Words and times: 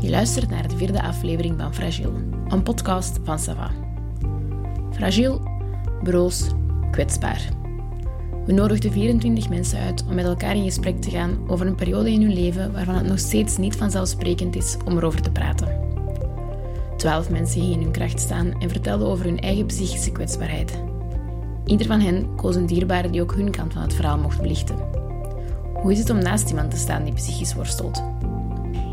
Je 0.00 0.10
luistert 0.10 0.50
naar 0.50 0.68
de 0.68 0.76
vierde 0.76 1.02
aflevering 1.02 1.60
van 1.60 1.74
Fragile, 1.74 2.12
een 2.48 2.62
podcast 2.62 3.18
van 3.24 3.38
Sava. 3.38 3.70
Fragile, 4.90 5.40
broos, 6.02 6.46
kwetsbaar. 6.90 7.48
We 8.46 8.52
nodigden 8.52 8.92
24 8.92 9.48
mensen 9.48 9.78
uit 9.78 10.04
om 10.08 10.14
met 10.14 10.24
elkaar 10.24 10.56
in 10.56 10.64
gesprek 10.64 11.00
te 11.00 11.10
gaan 11.10 11.38
over 11.48 11.66
een 11.66 11.74
periode 11.74 12.12
in 12.12 12.22
hun 12.22 12.32
leven 12.32 12.72
waarvan 12.72 12.94
het 12.94 13.06
nog 13.06 13.18
steeds 13.18 13.56
niet 13.56 13.76
vanzelfsprekend 13.76 14.56
is 14.56 14.76
om 14.84 14.96
erover 14.96 15.22
te 15.22 15.30
praten. 15.30 15.68
Twaalf 16.96 17.30
mensen 17.30 17.60
gingen 17.60 17.76
in 17.76 17.82
hun 17.82 17.92
kracht 17.92 18.20
staan 18.20 18.60
en 18.60 18.70
vertelden 18.70 19.08
over 19.08 19.24
hun 19.24 19.40
eigen 19.40 19.66
psychische 19.66 20.12
kwetsbaarheid. 20.12 20.82
Ieder 21.64 21.86
van 21.86 22.00
hen 22.00 22.34
koos 22.34 22.56
een 22.56 22.66
dierbare 22.66 23.10
die 23.10 23.22
ook 23.22 23.34
hun 23.34 23.50
kant 23.50 23.72
van 23.72 23.82
het 23.82 23.94
verhaal 23.94 24.18
mocht 24.18 24.40
belichten. 24.40 24.76
Hoe 25.74 25.92
is 25.92 25.98
het 25.98 26.10
om 26.10 26.18
naast 26.18 26.48
iemand 26.48 26.70
te 26.70 26.76
staan 26.76 27.04
die 27.04 27.14
psychisch 27.14 27.54
worstelt? 27.54 28.02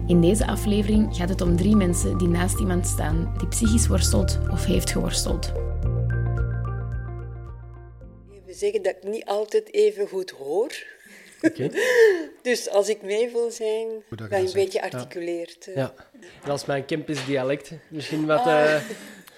In 0.07 0.21
deze 0.21 0.47
aflevering 0.47 1.15
gaat 1.15 1.29
het 1.29 1.41
om 1.41 1.57
drie 1.57 1.75
mensen 1.75 2.17
die 2.17 2.27
naast 2.27 2.59
iemand 2.59 2.87
staan 2.87 3.33
die 3.37 3.47
psychisch 3.47 3.87
worstelt 3.87 4.37
of 4.51 4.65
heeft 4.65 4.91
geworsteld. 4.91 5.51
We 8.45 8.53
zeggen 8.53 8.81
dat 8.81 8.95
ik 8.95 9.03
niet 9.03 9.25
altijd 9.25 9.73
even 9.73 10.07
goed 10.07 10.29
hoor. 10.29 10.71
Oké. 11.41 11.69
Dus 12.41 12.69
als 12.69 12.89
ik 12.89 13.01
mee 13.01 13.29
wil 13.31 13.51
zijn, 13.51 13.87
je 14.09 14.27
een 14.29 14.49
beetje 14.53 14.81
articuleert. 14.81 15.69
Ja. 15.75 15.93
En 16.43 16.49
als 16.51 16.65
mijn 16.65 16.85
Kempisch 16.85 17.25
dialect 17.25 17.71
misschien 17.87 18.25
wat... 18.25 18.39
Ah. 18.39 18.75
eh, 18.75 18.81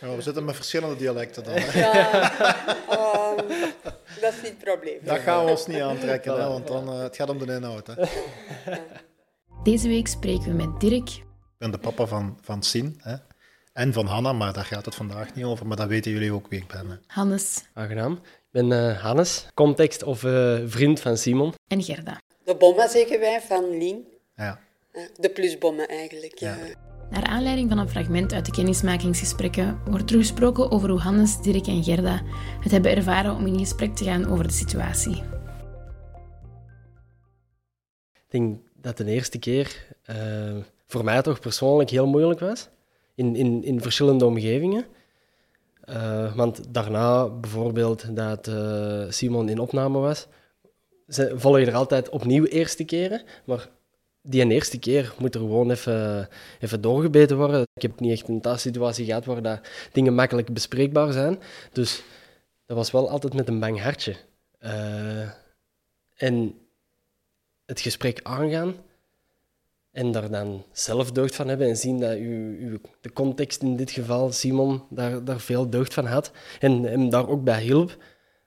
Ja, 0.02 0.16
we 0.16 0.22
zitten 0.22 0.46
met 0.46 0.56
verschillende 0.56 0.96
dialecten 0.96 1.44
dan. 1.44 1.54
hè. 1.56 1.80
Ja, 1.80 2.34
ehm, 2.90 3.48
dat 4.22 4.34
is 4.34 4.42
niet 4.42 4.52
het 4.52 4.58
probleem. 4.58 5.00
Dat 5.02 5.20
gaan 5.20 5.46
we 5.46 5.52
ons 5.52 5.68
niet 5.68 5.80
aantrekken, 5.80 6.42
hè, 6.42 6.48
want 6.48 6.68
dan, 6.68 6.88
eh, 6.90 7.00
het 7.00 7.16
gaat 7.16 7.30
om 7.30 7.46
de 7.46 7.54
inhoud. 7.54 7.88
Hè. 7.88 7.94
Ik 9.68 9.74
Deze 9.74 9.88
week 9.88 10.08
spreken 10.08 10.46
we 10.46 10.54
met 10.54 10.80
Dirk, 10.80 11.24
ben 11.58 11.72
de 11.72 11.78
papa 11.78 12.06
van, 12.06 12.38
van 12.42 12.64
Sien 12.64 13.00
hè. 13.02 13.16
en 13.74 13.94
van 13.94 14.06
Hanna, 14.06 14.34
maar 14.34 14.54
daar 14.54 14.66
gaat 14.66 14.86
het 14.86 14.96
vandaag 14.96 15.36
niet 15.36 15.46
over. 15.46 15.68
Maar 15.68 15.78
dat 15.78 15.88
weten 15.88 16.12
jullie 16.12 16.34
ook 16.34 16.48
wie 16.48 16.60
ik 16.60 16.68
ben. 16.68 16.90
Hè. 16.90 16.96
Hannes 17.08 17.64
aangenaam. 17.74 18.14
Ik 18.24 18.48
ben 18.52 18.72
eh, 18.72 19.02
Hannes, 19.02 19.48
context 19.54 20.04
of 20.04 20.24
eh, 20.24 20.58
vriend 20.66 21.00
van 21.00 21.18
Simon. 21.18 21.54
en 21.68 21.84
Gerda. 21.84 22.22
De 22.44 22.56
bomma 22.56 22.88
zeggen 22.88 23.20
wij 23.20 23.42
van 23.42 23.78
Lien. 23.78 24.08
Ja. 24.36 24.60
De 25.16 25.30
plusbommen 25.30 25.88
eigenlijk. 25.88 26.38
Ja. 26.40 26.56
Ja. 26.56 26.74
Naar 27.10 27.24
aanleiding 27.24 27.70
van 27.70 27.78
een 27.78 27.90
fragment 27.90 28.34
uit 28.34 28.46
de 28.46 28.52
kennismakingsgesprekken 28.52 29.82
wordt 29.86 30.12
er 30.12 30.18
gesproken 30.18 30.72
over 30.72 30.90
hoe 30.90 31.00
Hannes, 31.00 31.42
Dirk 31.42 31.68
en 31.68 31.84
Gerda 31.84 32.22
het 32.60 32.72
hebben 32.72 32.96
ervaren 32.96 33.36
om 33.36 33.46
in 33.46 33.60
gesprek 33.60 33.96
te 33.96 34.04
gaan 34.04 34.30
over 34.30 34.48
de 34.48 34.54
situatie. 34.54 35.24
Ik 38.14 38.34
denk 38.34 38.67
dat 38.88 38.98
de 38.98 39.12
eerste 39.12 39.40
keer 39.40 39.86
eh, 40.04 40.56
voor 40.86 41.04
mij 41.04 41.22
toch 41.22 41.40
persoonlijk 41.40 41.90
heel 41.90 42.08
moeilijk 42.08 42.40
was. 42.40 42.68
In, 43.16 43.36
in, 43.36 43.64
in 43.64 43.82
verschillende 43.82 44.26
omgevingen. 44.26 44.86
Eh, 45.82 46.36
want 46.36 46.74
daarna, 46.74 47.30
bijvoorbeeld, 47.30 48.16
dat 48.16 48.48
eh, 48.48 49.06
Simon 49.10 49.50
in 49.50 49.60
opname 49.60 50.00
was, 50.00 50.28
ze, 51.08 51.36
je 51.42 51.66
er 51.66 51.74
altijd 51.74 52.10
opnieuw 52.10 52.46
eerste 52.46 52.84
keren. 52.84 53.22
Maar 53.46 53.70
die 54.22 54.52
eerste 54.52 54.80
keer 54.80 55.14
moet 55.18 55.36
er 55.36 55.42
gewoon 55.42 55.72
even, 55.72 56.30
even 56.60 56.82
doorgebeten 56.82 57.38
worden. 57.38 57.62
Ik 57.74 57.82
heb 57.82 58.00
niet 58.00 58.12
echt 58.12 58.28
een 58.28 58.42
thuissituatie 58.42 59.06
gehad 59.06 59.26
waar 59.26 59.42
dat 59.42 59.60
dingen 59.92 60.16
makkelijk 60.16 60.54
bespreekbaar 60.54 61.12
zijn. 61.12 61.40
Dus 61.72 62.04
dat 62.66 62.78
was 62.78 62.92
wel 62.92 63.10
altijd 63.10 63.34
met 63.34 63.48
een 63.48 63.60
bang 63.60 63.82
hartje. 63.82 64.16
En 66.16 66.67
het 67.68 67.80
gesprek 67.80 68.20
aangaan 68.24 68.76
en 69.92 70.12
daar 70.12 70.30
dan 70.30 70.64
zelf 70.72 71.12
deugd 71.12 71.36
van 71.36 71.48
hebben 71.48 71.68
en 71.68 71.78
zien 71.78 72.00
dat 72.00 72.18
u, 72.18 72.80
de 73.02 73.14
context 73.14 73.62
in 73.62 73.76
dit 73.76 73.92
geval, 73.92 74.32
Simon, 74.32 74.84
daar, 74.90 75.24
daar 75.24 75.40
veel 75.40 75.70
deugd 75.70 75.94
van 75.94 76.06
had 76.06 76.32
en 76.60 76.84
hem 76.84 77.10
daar 77.10 77.28
ook 77.28 77.44
bij 77.44 77.62
hielp, 77.62 77.98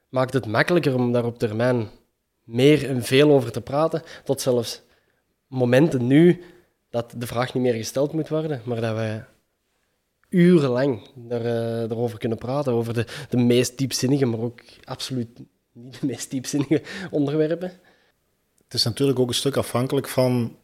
maakt 0.08 0.32
het 0.32 0.46
makkelijker 0.46 0.94
om 0.94 1.12
daar 1.12 1.24
op 1.24 1.38
termijn 1.38 1.88
meer 2.44 2.88
en 2.88 3.02
veel 3.02 3.30
over 3.30 3.52
te 3.52 3.60
praten, 3.60 4.02
tot 4.24 4.40
zelfs 4.40 4.82
momenten 5.46 6.06
nu 6.06 6.42
dat 6.90 7.14
de 7.16 7.26
vraag 7.26 7.54
niet 7.54 7.62
meer 7.62 7.74
gesteld 7.74 8.12
moet 8.12 8.28
worden, 8.28 8.62
maar 8.64 8.80
dat 8.80 8.94
wij 8.94 9.24
urenlang 10.28 11.08
daar, 11.14 11.44
eh, 11.44 11.88
daarover 11.88 12.18
kunnen 12.18 12.38
praten, 12.38 12.72
over 12.72 12.94
de, 12.94 13.06
de 13.28 13.36
meest 13.36 13.78
diepzinnige, 13.78 14.26
maar 14.26 14.40
ook 14.40 14.60
absoluut 14.84 15.28
niet 15.72 16.00
de 16.00 16.06
meest 16.06 16.30
diepzinnige 16.30 16.82
onderwerpen. 17.10 17.72
Het 18.70 18.78
is 18.78 18.84
natuurlijk 18.84 19.18
ook 19.18 19.28
een 19.28 19.34
stuk 19.34 19.56
afhankelijk 19.56 20.08
van 20.08 20.56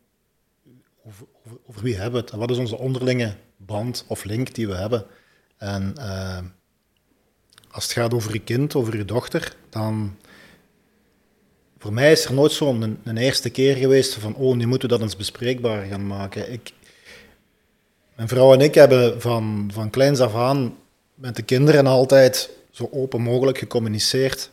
over, 1.06 1.26
over, 1.66 1.82
wie 1.82 1.94
hebben 1.94 2.12
we 2.12 2.18
het 2.18 2.30
en 2.30 2.38
wat 2.38 2.50
is 2.50 2.58
onze 2.58 2.78
onderlinge 2.78 3.34
band 3.56 4.04
of 4.06 4.24
link 4.24 4.54
die 4.54 4.66
we 4.66 4.74
hebben. 4.74 5.06
En 5.56 5.96
eh, 5.96 6.38
als 7.70 7.84
het 7.84 7.92
gaat 7.92 8.14
over 8.14 8.32
je 8.32 8.38
kind, 8.38 8.74
over 8.74 8.96
je 8.96 9.04
dochter, 9.04 9.56
dan. 9.68 10.16
Voor 11.78 11.92
mij 11.92 12.12
is 12.12 12.24
er 12.24 12.34
nooit 12.34 12.52
zo'n 12.52 13.00
een, 13.04 13.16
eerste 13.16 13.50
keer 13.50 13.76
geweest 13.76 14.14
van, 14.14 14.34
oh, 14.34 14.56
nu 14.56 14.66
moeten 14.66 14.88
we 14.88 14.94
dat 14.94 15.04
eens 15.04 15.16
bespreekbaar 15.16 15.86
gaan 15.86 16.06
maken. 16.06 16.52
Ik, 16.52 16.72
mijn 18.14 18.28
vrouw 18.28 18.52
en 18.52 18.60
ik 18.60 18.74
hebben 18.74 19.20
van, 19.20 19.70
van 19.72 19.90
kleins 19.90 20.20
af 20.20 20.34
aan 20.34 20.76
met 21.14 21.36
de 21.36 21.42
kinderen 21.42 21.86
altijd 21.86 22.50
zo 22.70 22.88
open 22.92 23.20
mogelijk 23.20 23.58
gecommuniceerd 23.58 24.50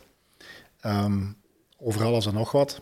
ehm, 0.80 1.22
over 1.78 2.04
alles 2.04 2.26
en 2.26 2.34
nog 2.34 2.52
wat. 2.52 2.80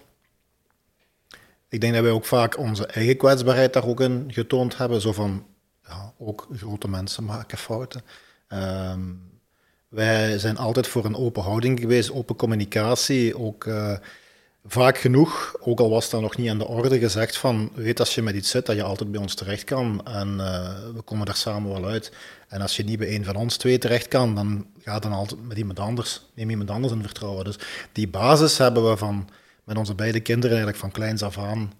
Ik 1.72 1.80
denk 1.80 1.94
dat 1.94 2.02
wij 2.02 2.12
ook 2.12 2.24
vaak 2.24 2.58
onze 2.58 2.86
eigen 2.86 3.16
kwetsbaarheid 3.16 3.72
daar 3.72 3.86
ook 3.86 4.00
in 4.00 4.24
getoond 4.28 4.76
hebben. 4.76 5.00
Zo 5.00 5.12
van, 5.12 5.46
ja, 5.86 6.12
ook 6.18 6.46
grote 6.56 6.88
mensen 6.88 7.24
maken 7.24 7.58
fouten. 7.58 8.02
Ehm, 8.48 9.00
wij 9.88 10.38
zijn 10.38 10.56
altijd 10.56 10.86
voor 10.86 11.04
een 11.04 11.16
open 11.16 11.42
houding 11.42 11.80
geweest, 11.80 12.12
open 12.12 12.36
communicatie. 12.36 13.38
Ook 13.38 13.66
eh, 13.66 13.96
vaak 14.64 14.98
genoeg, 14.98 15.56
ook 15.60 15.80
al 15.80 15.90
was 15.90 16.10
dat 16.10 16.20
nog 16.20 16.36
niet 16.36 16.50
aan 16.50 16.58
de 16.58 16.66
orde, 16.66 16.98
gezegd 16.98 17.36
van, 17.36 17.70
weet 17.74 18.00
als 18.00 18.14
je 18.14 18.22
met 18.22 18.34
iets 18.34 18.50
zit, 18.50 18.66
dat 18.66 18.76
je 18.76 18.82
altijd 18.82 19.10
bij 19.10 19.20
ons 19.20 19.34
terecht 19.34 19.64
kan. 19.64 20.06
En 20.06 20.40
eh, 20.40 20.74
we 20.94 21.02
komen 21.02 21.26
daar 21.26 21.36
samen 21.36 21.72
wel 21.72 21.86
uit. 21.86 22.12
En 22.48 22.60
als 22.60 22.76
je 22.76 22.84
niet 22.84 22.98
bij 22.98 23.14
een 23.14 23.24
van 23.24 23.36
ons 23.36 23.56
twee 23.56 23.78
terecht 23.78 24.08
kan, 24.08 24.34
dan 24.34 24.66
ga 24.78 24.98
dan 24.98 25.12
altijd 25.12 25.48
met 25.48 25.58
iemand 25.58 25.80
anders, 25.80 26.22
neem 26.34 26.50
iemand 26.50 26.70
anders 26.70 26.92
in 26.92 27.02
vertrouwen. 27.02 27.44
Dus 27.44 27.58
die 27.92 28.08
basis 28.08 28.58
hebben 28.58 28.90
we 28.90 28.96
van, 28.96 29.28
met 29.72 29.80
onze 29.80 29.94
beide 29.94 30.20
kinderen 30.20 30.50
eigenlijk 30.50 30.78
van 30.78 30.90
kleins 30.90 31.22
af 31.22 31.38
aan 31.38 31.72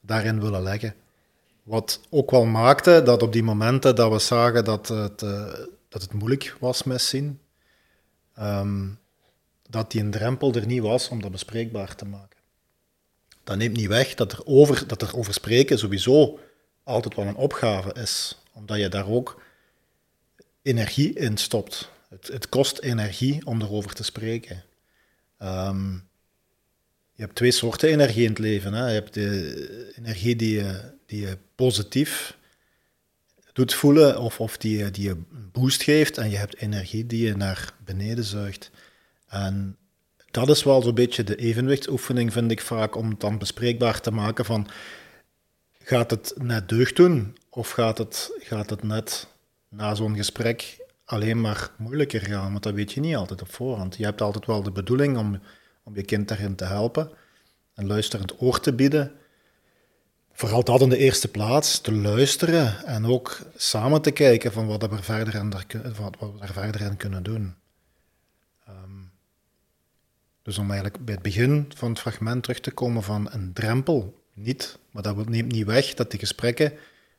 daarin 0.00 0.40
willen 0.40 0.62
leggen. 0.62 0.94
Wat 1.62 2.00
ook 2.10 2.30
wel 2.30 2.44
maakte 2.44 3.02
dat 3.04 3.22
op 3.22 3.32
die 3.32 3.42
momenten 3.42 3.96
dat 3.96 4.12
we 4.12 4.18
zagen 4.18 4.64
dat 4.64 4.88
het, 4.88 5.22
eh, 5.22 5.54
dat 5.88 6.02
het 6.02 6.12
moeilijk 6.12 6.56
was 6.60 6.82
met 6.82 7.00
zien, 7.00 7.40
ehm, 8.34 8.88
dat 9.68 9.90
die 9.90 10.00
een 10.00 10.10
drempel 10.10 10.54
er 10.54 10.66
niet 10.66 10.82
was 10.82 11.08
om 11.08 11.22
dat 11.22 11.30
bespreekbaar 11.30 11.94
te 11.94 12.04
maken. 12.04 12.38
Dat 13.44 13.56
neemt 13.56 13.76
niet 13.76 13.86
weg 13.86 14.14
dat 14.14 14.32
er 14.32 14.40
over, 14.44 14.86
dat 14.86 15.02
er 15.02 15.16
over 15.16 15.34
spreken 15.34 15.78
sowieso 15.78 16.38
altijd 16.82 17.14
wel 17.14 17.26
een 17.26 17.36
opgave 17.36 17.92
is, 17.92 18.42
omdat 18.52 18.78
je 18.78 18.88
daar 18.88 19.08
ook 19.08 19.42
energie 20.62 21.12
in 21.12 21.36
stopt. 21.36 21.90
Het, 22.08 22.26
het 22.26 22.48
kost 22.48 22.78
energie 22.78 23.46
om 23.46 23.62
erover 23.62 23.94
te 23.94 24.04
spreken. 24.04 24.64
Ehm, 25.38 25.96
je 27.14 27.22
hebt 27.22 27.34
twee 27.34 27.50
soorten 27.50 27.88
energie 27.88 28.22
in 28.22 28.28
het 28.28 28.38
leven. 28.38 28.72
Hè. 28.72 28.86
Je 28.86 28.92
hebt 28.92 29.14
de 29.14 29.92
energie 29.98 30.36
die 30.36 30.54
je, 30.54 30.80
die 31.06 31.20
je 31.20 31.38
positief 31.54 32.36
doet 33.52 33.74
voelen 33.74 34.20
of, 34.20 34.40
of 34.40 34.56
die, 34.56 34.90
die 34.90 35.04
je 35.04 35.16
boost 35.52 35.82
geeft. 35.82 36.18
En 36.18 36.30
je 36.30 36.36
hebt 36.36 36.56
energie 36.56 37.06
die 37.06 37.26
je 37.26 37.36
naar 37.36 37.74
beneden 37.84 38.24
zuigt. 38.24 38.70
En 39.28 39.76
dat 40.30 40.48
is 40.48 40.62
wel 40.62 40.82
zo'n 40.82 40.94
beetje 40.94 41.24
de 41.24 41.36
evenwichtsoefening, 41.36 42.32
vind 42.32 42.50
ik 42.50 42.60
vaak, 42.60 42.96
om 42.96 43.08
het 43.08 43.20
dan 43.20 43.38
bespreekbaar 43.38 44.00
te 44.00 44.10
maken 44.10 44.44
van... 44.44 44.68
Gaat 45.86 46.10
het 46.10 46.34
net 46.36 46.68
deugd 46.68 46.96
doen? 46.96 47.36
Of 47.50 47.70
gaat 47.70 47.98
het, 47.98 48.30
gaat 48.38 48.70
het 48.70 48.82
net 48.82 49.28
na 49.68 49.94
zo'n 49.94 50.16
gesprek 50.16 50.76
alleen 51.04 51.40
maar 51.40 51.70
moeilijker 51.78 52.20
gaan? 52.20 52.50
Want 52.50 52.62
dat 52.62 52.74
weet 52.74 52.92
je 52.92 53.00
niet 53.00 53.16
altijd 53.16 53.42
op 53.42 53.52
voorhand. 53.52 53.96
Je 53.96 54.04
hebt 54.04 54.20
altijd 54.20 54.46
wel 54.46 54.62
de 54.62 54.70
bedoeling 54.70 55.16
om, 55.16 55.40
om 55.84 55.94
je 55.94 56.02
kind 56.02 56.28
daarin 56.28 56.54
te 56.54 56.64
helpen. 56.64 57.10
Een 57.74 57.86
luisterend 57.86 58.42
oor 58.42 58.60
te 58.60 58.72
bieden. 58.72 59.12
Vooral 60.32 60.64
dat 60.64 60.80
in 60.80 60.88
de 60.88 60.96
eerste 60.96 61.28
plaats, 61.28 61.80
te 61.80 61.92
luisteren 61.92 62.84
en 62.84 63.06
ook 63.06 63.38
samen 63.56 64.02
te 64.02 64.10
kijken 64.10 64.52
van 64.52 64.66
wat 64.66 64.82
we 64.82 64.88
er 64.88 65.02
verder 65.02 65.64
kun- 65.66 65.94
wat 65.94 66.16
we 66.18 66.32
er 66.40 66.52
verder 66.52 66.80
in 66.80 66.96
kunnen 66.96 67.22
doen. 67.22 67.54
Ehm, 68.66 69.02
dus 70.42 70.58
om 70.58 70.70
eigenlijk 70.70 71.04
bij 71.04 71.14
het 71.14 71.22
begin 71.22 71.72
van 71.76 71.90
het 71.90 72.00
fragment 72.00 72.42
terug 72.42 72.60
te 72.60 72.70
komen 72.70 73.02
van 73.02 73.28
een 73.32 73.52
drempel, 73.52 74.22
niet, 74.32 74.78
maar 74.90 75.02
dat 75.02 75.28
neemt 75.28 75.52
niet 75.52 75.66
weg 75.66 75.94
dat 75.94 76.10
die 76.10 76.20
gesprekken 76.20 76.72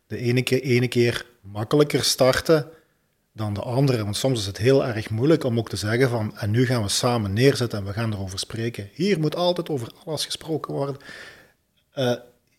de 0.08 0.18
ene 0.18 0.44
keer, 0.44 0.62
ene 0.62 0.88
keer 0.88 1.26
makkelijker 1.42 2.04
starten 2.04 2.72
dan 3.36 3.54
de 3.54 3.62
andere. 3.62 4.04
Want 4.04 4.18
soms 4.18 4.40
is 4.40 4.46
het 4.46 4.58
heel 4.58 4.86
erg 4.86 5.10
moeilijk 5.10 5.44
om 5.44 5.58
ook 5.58 5.70
te 5.70 5.76
zeggen 5.76 6.10
van 6.10 6.38
en 6.38 6.52
nu 6.52 6.66
gaan 6.66 6.82
we 6.82 6.90
samen 6.90 7.34
neerzetten 7.34 7.80
en 7.80 7.86
we 7.86 7.94
gaan 7.94 8.14
erover 8.14 8.40
spreken. 8.40 8.90
Hier 8.94 9.20
moet 9.20 9.36
altijd 9.36 9.70
over 9.70 9.92
alles 10.06 10.26
gesproken 10.26 10.74
worden. 10.74 10.98
Eh, 11.92 12.16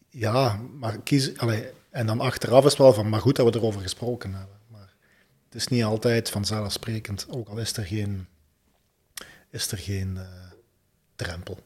ja, 0.09 0.61
maar 0.79 1.01
kies, 1.01 1.39
allee, 1.39 1.65
En 1.91 2.07
dan 2.07 2.21
achteraf 2.21 2.65
is 2.65 2.71
het 2.71 2.79
wel 2.79 2.93
van, 2.93 3.09
maar 3.09 3.21
goed 3.21 3.37
dat 3.37 3.53
we 3.53 3.59
erover 3.59 3.81
gesproken 3.81 4.35
hebben. 4.35 4.57
Maar 4.67 4.95
het 5.45 5.55
is 5.55 5.69
niet 5.69 5.85
altijd 5.85 6.31
vanzelfsprekend, 6.31 7.27
ook 7.31 7.49
al 7.49 7.59
is 7.59 7.77
er 7.77 7.85
geen, 7.85 8.27
is 9.51 9.71
er 9.71 9.79
geen 9.79 10.15
uh, 10.17 10.23
drempel. 11.17 11.59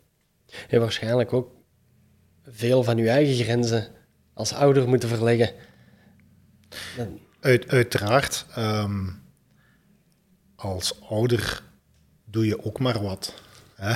En 0.68 0.80
waarschijnlijk 0.80 1.32
ook 1.32 1.50
veel 2.44 2.82
van 2.82 2.98
uw 2.98 3.06
eigen 3.06 3.44
grenzen 3.44 3.88
als 4.34 4.52
ouder 4.52 4.88
moeten 4.88 5.08
verleggen. 5.08 5.54
Uit, 7.40 7.68
uiteraard. 7.68 8.46
Um, 8.58 9.22
als 10.56 11.00
ouder 11.08 11.62
doe 12.24 12.46
je 12.46 12.64
ook 12.64 12.78
maar 12.78 13.02
wat. 13.02 13.34
Hè? 13.74 13.90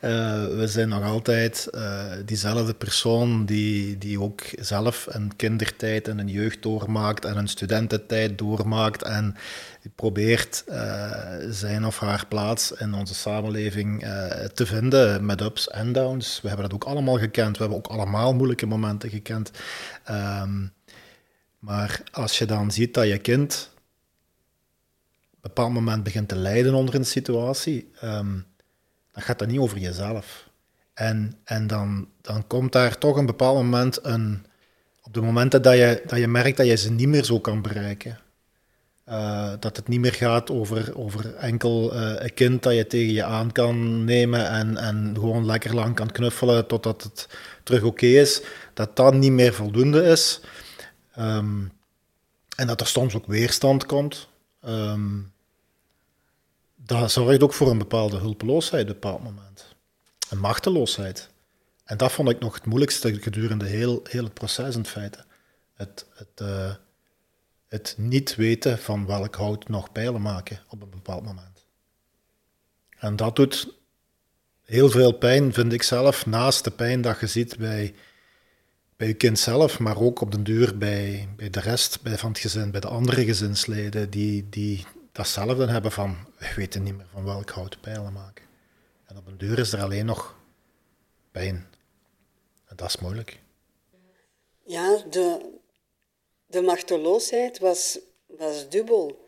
uh, 0.00 0.56
we 0.58 0.64
zijn 0.66 0.88
nog 0.88 1.04
altijd 1.04 1.68
uh, 1.74 2.04
diezelfde 2.24 2.74
persoon 2.74 3.44
die, 3.44 3.98
die 3.98 4.20
ook 4.20 4.42
zelf 4.60 5.06
een 5.10 5.36
kindertijd 5.36 6.08
en 6.08 6.18
een 6.18 6.28
jeugd 6.28 6.62
doormaakt 6.62 7.24
en 7.24 7.36
een 7.36 7.48
studententijd 7.48 8.38
doormaakt 8.38 9.02
en 9.02 9.36
probeert 9.94 10.64
uh, 10.68 11.10
zijn 11.48 11.86
of 11.86 11.98
haar 11.98 12.26
plaats 12.28 12.72
in 12.72 12.94
onze 12.94 13.14
samenleving 13.14 14.00
te 14.54 14.66
vinden 14.66 15.26
met 15.26 15.40
ups 15.40 15.68
en 15.68 15.92
downs. 15.92 16.40
We 16.40 16.48
hebben 16.48 16.68
dat 16.68 16.74
ook 16.74 16.90
allemaal 16.90 17.18
gekend. 17.18 17.56
We 17.56 17.62
hebben 17.62 17.78
ook 17.78 17.92
allemaal 17.92 18.34
moeilijke 18.34 18.66
momenten 18.66 19.10
gekend. 19.10 19.50
Um, 20.10 20.72
maar 21.62 22.02
als 22.12 22.38
je 22.38 22.44
dan 22.44 22.70
ziet 22.70 22.94
dat 22.94 23.08
je 23.08 23.18
kind 23.18 23.70
op 25.30 25.32
een 25.32 25.40
bepaald 25.40 25.72
moment 25.72 26.02
begint 26.02 26.28
te 26.28 26.36
lijden 26.36 26.74
onder 26.74 26.94
een 26.94 27.06
situatie, 27.06 27.90
um, 28.04 28.46
dan 29.12 29.22
gaat 29.22 29.38
dat 29.38 29.48
niet 29.48 29.58
over 29.58 29.78
jezelf. 29.78 30.48
En, 30.94 31.38
en 31.44 31.66
dan, 31.66 32.08
dan 32.20 32.46
komt 32.46 32.72
daar 32.72 32.98
toch 32.98 33.16
een 33.16 33.26
bepaald 33.26 33.56
moment 33.56 34.04
een. 34.04 34.46
Op 35.02 35.14
de 35.14 35.20
momenten 35.20 35.62
dat 35.62 35.74
je, 35.74 36.02
dat 36.06 36.18
je 36.18 36.28
merkt 36.28 36.56
dat 36.56 36.66
je 36.66 36.76
ze 36.76 36.90
niet 36.90 37.08
meer 37.08 37.24
zo 37.24 37.40
kan 37.40 37.62
bereiken. 37.62 38.18
Uh, 39.08 39.52
dat 39.60 39.76
het 39.76 39.88
niet 39.88 40.00
meer 40.00 40.12
gaat 40.12 40.50
over, 40.50 40.98
over 40.98 41.34
enkel 41.34 41.94
uh, 41.94 42.14
een 42.16 42.34
kind 42.34 42.62
dat 42.62 42.74
je 42.74 42.86
tegen 42.86 43.12
je 43.12 43.24
aan 43.24 43.52
kan 43.52 44.04
nemen 44.04 44.48
en, 44.48 44.76
en 44.76 45.10
gewoon 45.14 45.46
lekker 45.46 45.74
lang 45.74 45.94
kan 45.94 46.10
knuffelen 46.10 46.66
totdat 46.66 47.02
het 47.02 47.28
terug 47.62 47.82
oké 47.82 48.06
is. 48.06 48.42
Dat 48.74 48.96
dat 48.96 49.14
niet 49.14 49.32
meer 49.32 49.54
voldoende 49.54 50.04
is. 50.04 50.40
Um, 51.18 51.72
en 52.56 52.66
dat 52.66 52.80
er 52.80 52.86
soms 52.86 53.14
ook 53.14 53.26
weerstand 53.26 53.86
komt. 53.86 54.28
Um, 54.64 55.32
dat 56.76 57.12
zorgt 57.12 57.42
ook 57.42 57.52
voor 57.52 57.70
een 57.70 57.78
bepaalde 57.78 58.16
hulpeloosheid 58.16 58.82
op 58.82 58.88
een 58.88 59.00
bepaald 59.00 59.22
moment. 59.22 59.74
Een 60.30 60.38
machteloosheid. 60.38 61.30
En 61.84 61.96
dat 61.96 62.12
vond 62.12 62.28
ik 62.28 62.40
nog 62.40 62.54
het 62.54 62.66
moeilijkste 62.66 63.20
gedurende 63.20 63.66
heel, 63.66 64.00
heel 64.08 64.24
het 64.24 64.34
proces 64.34 64.76
in 64.76 64.86
feite. 64.86 65.24
Het, 65.74 66.06
het, 66.14 66.40
uh, 66.42 66.74
het 67.68 67.94
niet 67.98 68.34
weten 68.34 68.78
van 68.78 69.06
welk 69.06 69.34
hout 69.34 69.68
nog 69.68 69.92
pijlen 69.92 70.22
maken 70.22 70.60
op 70.68 70.82
een 70.82 70.90
bepaald 70.90 71.24
moment. 71.24 71.66
En 72.98 73.16
dat 73.16 73.36
doet 73.36 73.74
heel 74.62 74.90
veel 74.90 75.12
pijn, 75.12 75.52
vind 75.52 75.72
ik 75.72 75.82
zelf, 75.82 76.26
naast 76.26 76.64
de 76.64 76.70
pijn 76.70 77.00
dat 77.00 77.20
je 77.20 77.26
ziet 77.26 77.58
bij, 77.58 77.94
bij 79.02 79.10
je 79.10 79.16
kind 79.16 79.38
zelf, 79.38 79.78
maar 79.78 80.00
ook 80.00 80.20
op 80.20 80.30
den 80.30 80.44
duur 80.44 80.78
bij, 80.78 81.28
bij 81.36 81.50
de 81.50 81.60
rest 81.60 82.02
bij 82.02 82.18
van 82.18 82.28
het 82.28 82.38
gezin, 82.38 82.70
bij 82.70 82.80
de 82.80 82.88
andere 82.88 83.24
gezinsleden, 83.24 84.10
die, 84.10 84.48
die 84.48 84.86
datzelfde 85.12 85.66
hebben 85.66 85.92
van, 85.92 86.16
we 86.38 86.52
weten 86.56 86.82
niet 86.82 86.96
meer 86.96 87.06
van 87.12 87.24
welk 87.24 87.50
hout 87.50 87.80
pijlen 87.80 88.12
maken. 88.12 88.44
En 89.06 89.16
op 89.16 89.26
een 89.26 89.38
duur 89.38 89.58
is 89.58 89.72
er 89.72 89.82
alleen 89.82 90.06
nog 90.06 90.36
pijn. 91.30 91.66
En 92.66 92.76
dat 92.76 92.88
is 92.88 92.98
moeilijk. 92.98 93.40
Ja, 94.64 95.02
de, 95.10 95.50
de 96.46 96.60
machteloosheid 96.60 97.58
was, 97.58 97.98
was 98.26 98.68
dubbel. 98.68 99.24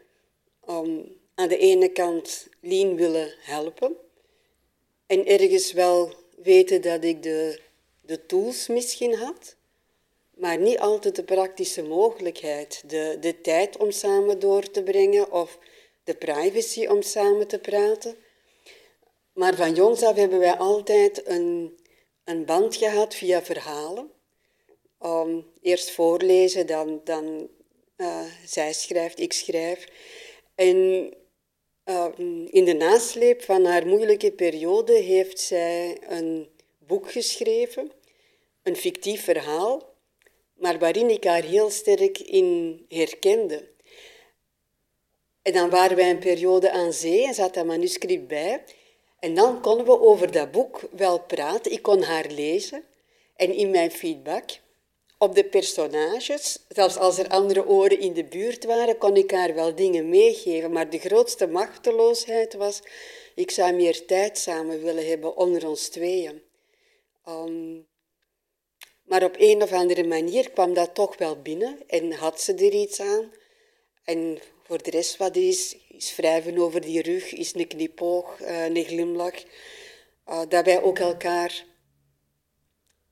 Um, 0.68 1.02
aan 1.34 1.48
de 1.48 1.58
ene 1.58 1.88
kant 1.88 2.48
Lien 2.60 2.94
willen 2.94 3.34
helpen 3.40 3.96
en 5.06 5.26
ergens 5.26 5.72
wel 5.72 6.14
weten 6.42 6.82
dat 6.82 7.04
ik 7.04 7.22
de, 7.22 7.60
de 8.00 8.26
tools 8.26 8.68
misschien 8.68 9.14
had, 9.14 9.56
maar 10.36 10.58
niet 10.58 10.78
altijd 10.78 11.16
de 11.16 11.24
praktische 11.24 11.82
mogelijkheid, 11.82 12.82
de, 12.86 13.16
de 13.20 13.40
tijd 13.40 13.76
om 13.76 13.90
samen 13.90 14.38
door 14.38 14.70
te 14.70 14.82
brengen 14.82 15.32
of 15.32 15.58
de 16.04 16.14
privacy 16.14 16.86
om 16.86 17.02
samen 17.02 17.46
te 17.46 17.58
praten. 17.58 18.16
Maar 19.32 19.54
van 19.54 19.74
jongs 19.74 20.02
af 20.02 20.16
hebben 20.16 20.38
wij 20.38 20.56
altijd 20.56 21.26
een, 21.26 21.78
een 22.24 22.44
band 22.44 22.76
gehad 22.76 23.14
via 23.14 23.42
verhalen. 23.42 24.10
Um, 25.00 25.46
eerst 25.60 25.90
voorlezen, 25.90 26.66
dan, 26.66 27.00
dan 27.04 27.48
uh, 27.96 28.24
zij 28.46 28.72
schrijft, 28.72 29.20
ik 29.20 29.32
schrijf. 29.32 29.88
En 30.54 30.76
uh, 31.84 32.06
in 32.46 32.64
de 32.64 32.74
nasleep 32.74 33.42
van 33.42 33.64
haar 33.64 33.86
moeilijke 33.86 34.32
periode 34.32 34.92
heeft 34.92 35.40
zij 35.40 35.98
een 36.08 36.48
boek 36.78 37.12
geschreven, 37.12 37.92
een 38.62 38.76
fictief 38.76 39.24
verhaal, 39.24 39.93
maar 40.54 40.78
waarin 40.78 41.10
ik 41.10 41.24
haar 41.24 41.42
heel 41.42 41.70
sterk 41.70 42.18
in 42.18 42.78
herkende. 42.88 43.72
En 45.42 45.52
dan 45.52 45.70
waren 45.70 45.96
wij 45.96 46.10
een 46.10 46.18
periode 46.18 46.70
aan 46.70 46.92
zee 46.92 47.26
en 47.26 47.34
zat 47.34 47.54
dat 47.54 47.66
manuscript 47.66 48.26
bij. 48.26 48.64
En 49.18 49.34
dan 49.34 49.60
konden 49.60 49.86
we 49.86 50.00
over 50.00 50.32
dat 50.32 50.50
boek 50.50 50.80
wel 50.90 51.20
praten. 51.20 51.72
Ik 51.72 51.82
kon 51.82 52.02
haar 52.02 52.26
lezen. 52.26 52.84
En 53.36 53.54
in 53.54 53.70
mijn 53.70 53.90
feedback 53.90 54.50
op 55.18 55.34
de 55.34 55.44
personages, 55.44 56.58
zelfs 56.68 56.96
als 56.96 57.18
er 57.18 57.28
andere 57.28 57.66
oren 57.66 58.00
in 58.00 58.12
de 58.12 58.24
buurt 58.24 58.64
waren, 58.64 58.98
kon 58.98 59.16
ik 59.16 59.30
haar 59.30 59.54
wel 59.54 59.74
dingen 59.74 60.08
meegeven. 60.08 60.72
Maar 60.72 60.90
de 60.90 60.98
grootste 60.98 61.46
machteloosheid 61.46 62.54
was, 62.54 62.80
ik 63.34 63.50
zou 63.50 63.72
meer 63.72 64.06
tijd 64.06 64.38
samen 64.38 64.82
willen 64.82 65.06
hebben 65.06 65.36
onder 65.36 65.68
ons 65.68 65.88
tweeën. 65.88 66.42
Um, 67.28 67.86
maar 69.04 69.24
op 69.24 69.34
een 69.38 69.62
of 69.62 69.72
andere 69.72 70.06
manier 70.06 70.50
kwam 70.50 70.74
dat 70.74 70.94
toch 70.94 71.16
wel 71.16 71.42
binnen 71.42 71.78
en 71.86 72.12
had 72.12 72.40
ze 72.40 72.54
er 72.54 72.72
iets 72.72 73.00
aan. 73.00 73.32
En 74.04 74.38
voor 74.62 74.82
de 74.82 74.90
rest 74.90 75.16
wat 75.16 75.36
is, 75.36 75.76
is 75.88 76.16
wrijven 76.16 76.58
over 76.58 76.80
die 76.80 77.02
rug, 77.02 77.32
is 77.32 77.54
een 77.54 77.66
knipoog, 77.66 78.40
uh, 78.40 78.64
een 78.64 78.84
glimlach. 78.84 79.44
Uh, 80.28 80.42
dat 80.48 80.64
wij 80.64 80.82
ook 80.82 80.98
elkaar 80.98 81.64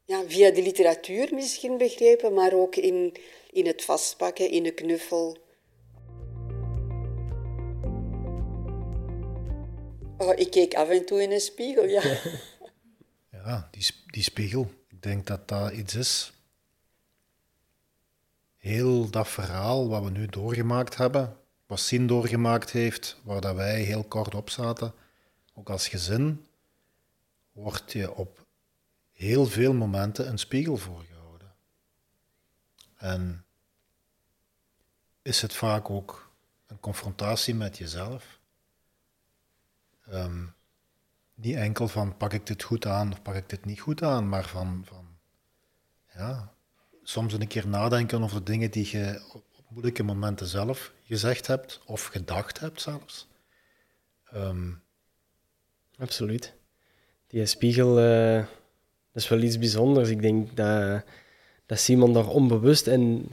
ja, 0.04 0.24
via 0.26 0.50
de 0.50 0.62
literatuur 0.62 1.34
misschien 1.34 1.78
begrepen, 1.78 2.34
maar 2.34 2.52
ook 2.52 2.76
in, 2.76 3.16
in 3.50 3.66
het 3.66 3.84
vastpakken, 3.84 4.50
in 4.50 4.66
een 4.66 4.74
knuffel. 4.74 5.36
Oh, 10.18 10.32
ik 10.34 10.50
keek 10.50 10.74
af 10.74 10.88
en 10.88 11.04
toe 11.04 11.22
in 11.22 11.32
een 11.32 11.40
spiegel, 11.40 11.84
ja. 11.84 12.02
Ja, 13.44 13.68
die, 13.70 13.86
die 14.06 14.22
spiegel. 14.22 14.70
Denk 15.02 15.26
dat 15.26 15.48
dat 15.48 15.72
iets 15.72 15.94
is. 15.94 16.32
Heel 18.56 19.10
dat 19.10 19.28
verhaal 19.28 19.88
wat 19.88 20.02
we 20.02 20.10
nu 20.10 20.26
doorgemaakt 20.26 20.96
hebben, 20.96 21.36
wat 21.66 21.80
Sien 21.80 22.06
doorgemaakt 22.06 22.70
heeft, 22.70 23.20
waar 23.22 23.40
dat 23.40 23.54
wij 23.54 23.82
heel 23.82 24.04
kort 24.04 24.34
op 24.34 24.50
zaten, 24.50 24.94
ook 25.54 25.70
als 25.70 25.88
gezin, 25.88 26.46
wordt 27.52 27.92
je 27.92 28.14
op 28.14 28.46
heel 29.12 29.46
veel 29.46 29.72
momenten 29.74 30.28
een 30.28 30.38
spiegel 30.38 30.76
voorgehouden. 30.76 31.54
En 32.96 33.44
is 35.22 35.42
het 35.42 35.54
vaak 35.54 35.90
ook 35.90 36.32
een 36.66 36.80
confrontatie 36.80 37.54
met 37.54 37.78
jezelf. 37.78 38.38
Um, 40.08 40.54
niet 41.42 41.56
enkel 41.56 41.88
van 41.88 42.16
pak 42.16 42.32
ik 42.32 42.46
dit 42.46 42.62
goed 42.62 42.86
aan 42.86 43.12
of 43.12 43.22
pak 43.22 43.34
ik 43.34 43.48
dit 43.48 43.64
niet 43.64 43.80
goed 43.80 44.02
aan, 44.02 44.28
maar 44.28 44.44
van, 44.44 44.82
van 44.84 45.06
ja, 46.14 46.52
soms 47.02 47.32
een 47.32 47.46
keer 47.46 47.68
nadenken 47.68 48.22
over 48.22 48.44
dingen 48.44 48.70
die 48.70 48.88
je 48.90 49.22
op 49.32 49.44
moeilijke 49.68 50.02
momenten 50.02 50.46
zelf 50.46 50.92
gezegd 51.04 51.46
hebt 51.46 51.80
of 51.84 52.04
gedacht 52.04 52.60
hebt 52.60 52.80
zelfs. 52.80 53.28
Um, 54.34 54.82
Absoluut. 55.98 56.54
Die 57.26 57.46
spiegel, 57.46 57.94
dat 57.94 59.22
is 59.22 59.28
wel 59.28 59.40
iets 59.40 59.58
bijzonders. 59.58 60.08
Ik 60.08 60.22
denk 60.22 60.56
dat, 60.56 61.04
dat 61.66 61.78
Simon 61.78 62.12
daar 62.12 62.28
onbewust 62.28 62.86
en 62.86 63.30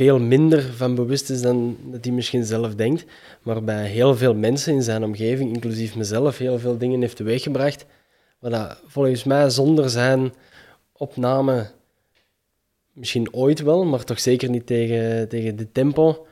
veel 0.00 0.18
minder 0.18 0.62
van 0.62 0.94
bewust 0.94 1.30
is 1.30 1.42
dan 1.42 1.76
dat 1.82 2.04
hij 2.04 2.14
misschien 2.14 2.44
zelf 2.44 2.74
denkt. 2.74 3.04
Maar 3.42 3.64
bij 3.64 3.86
heel 3.86 4.16
veel 4.16 4.34
mensen 4.34 4.74
in 4.74 4.82
zijn 4.82 5.04
omgeving, 5.04 5.54
inclusief 5.54 5.96
mezelf, 5.96 6.38
heel 6.38 6.58
veel 6.58 6.78
dingen 6.78 7.00
heeft 7.00 7.16
teweeggebracht. 7.16 7.86
Wat 8.38 8.50
dat 8.50 8.80
volgens 8.86 9.24
mij 9.24 9.50
zonder 9.50 9.90
zijn 9.90 10.32
opname 10.92 11.70
misschien 12.92 13.34
ooit 13.34 13.60
wel, 13.60 13.84
maar 13.84 14.04
toch 14.04 14.20
zeker 14.20 14.50
niet 14.50 14.66
tegen, 14.66 15.28
tegen 15.28 15.56
de 15.56 15.72
tempo 15.72 16.26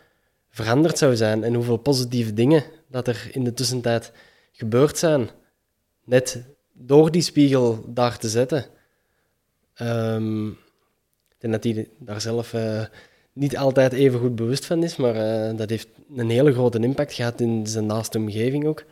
veranderd 0.48 0.98
zou 0.98 1.16
zijn. 1.16 1.44
En 1.44 1.54
hoeveel 1.54 1.76
positieve 1.76 2.34
dingen 2.34 2.64
dat 2.86 3.08
er 3.08 3.28
in 3.32 3.44
de 3.44 3.52
tussentijd 3.52 4.12
gebeurd 4.52 4.98
zijn. 4.98 5.28
Net 6.04 6.44
door 6.72 7.10
die 7.10 7.22
spiegel 7.22 7.84
daar 7.86 8.18
te 8.18 8.28
zetten. 8.28 8.64
Um, 9.82 10.58
denk 11.38 11.52
dat 11.52 11.64
hij 11.64 11.88
daar 11.98 12.20
zelf 12.20 12.52
uh, 12.52 12.84
niet 13.38 13.56
altijd 13.56 13.92
even 13.92 14.20
goed 14.20 14.36
bewust 14.36 14.66
van 14.66 14.82
is, 14.82 14.96
maar 14.96 15.16
uh, 15.16 15.56
dat 15.56 15.70
heeft 15.70 15.88
een 16.16 16.30
hele 16.30 16.52
grote 16.52 16.78
impact 16.78 17.12
gehad 17.12 17.40
in 17.40 17.66
zijn 17.66 17.86
naaste 17.86 18.18
omgeving 18.18 18.66
ook. 18.66 18.84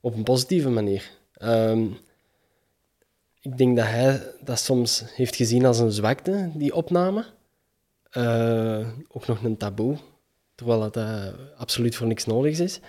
Op 0.00 0.14
een 0.14 0.22
positieve 0.22 0.68
manier. 0.68 1.10
Um, 1.42 1.96
ik 3.40 3.58
denk 3.58 3.76
dat 3.76 3.86
hij 3.86 4.22
dat 4.40 4.58
soms 4.58 5.04
heeft 5.14 5.36
gezien 5.36 5.64
als 5.66 5.78
een 5.78 5.92
zwakte, 5.92 6.50
die 6.54 6.74
opname. 6.74 7.24
Uh, 8.12 8.88
ook 9.08 9.26
nog 9.26 9.42
een 9.42 9.56
taboe, 9.56 9.96
terwijl 10.54 10.82
het 10.82 10.96
uh, 10.96 11.26
absoluut 11.56 11.96
voor 11.96 12.06
niks 12.06 12.24
nodig 12.24 12.58
is. 12.58 12.80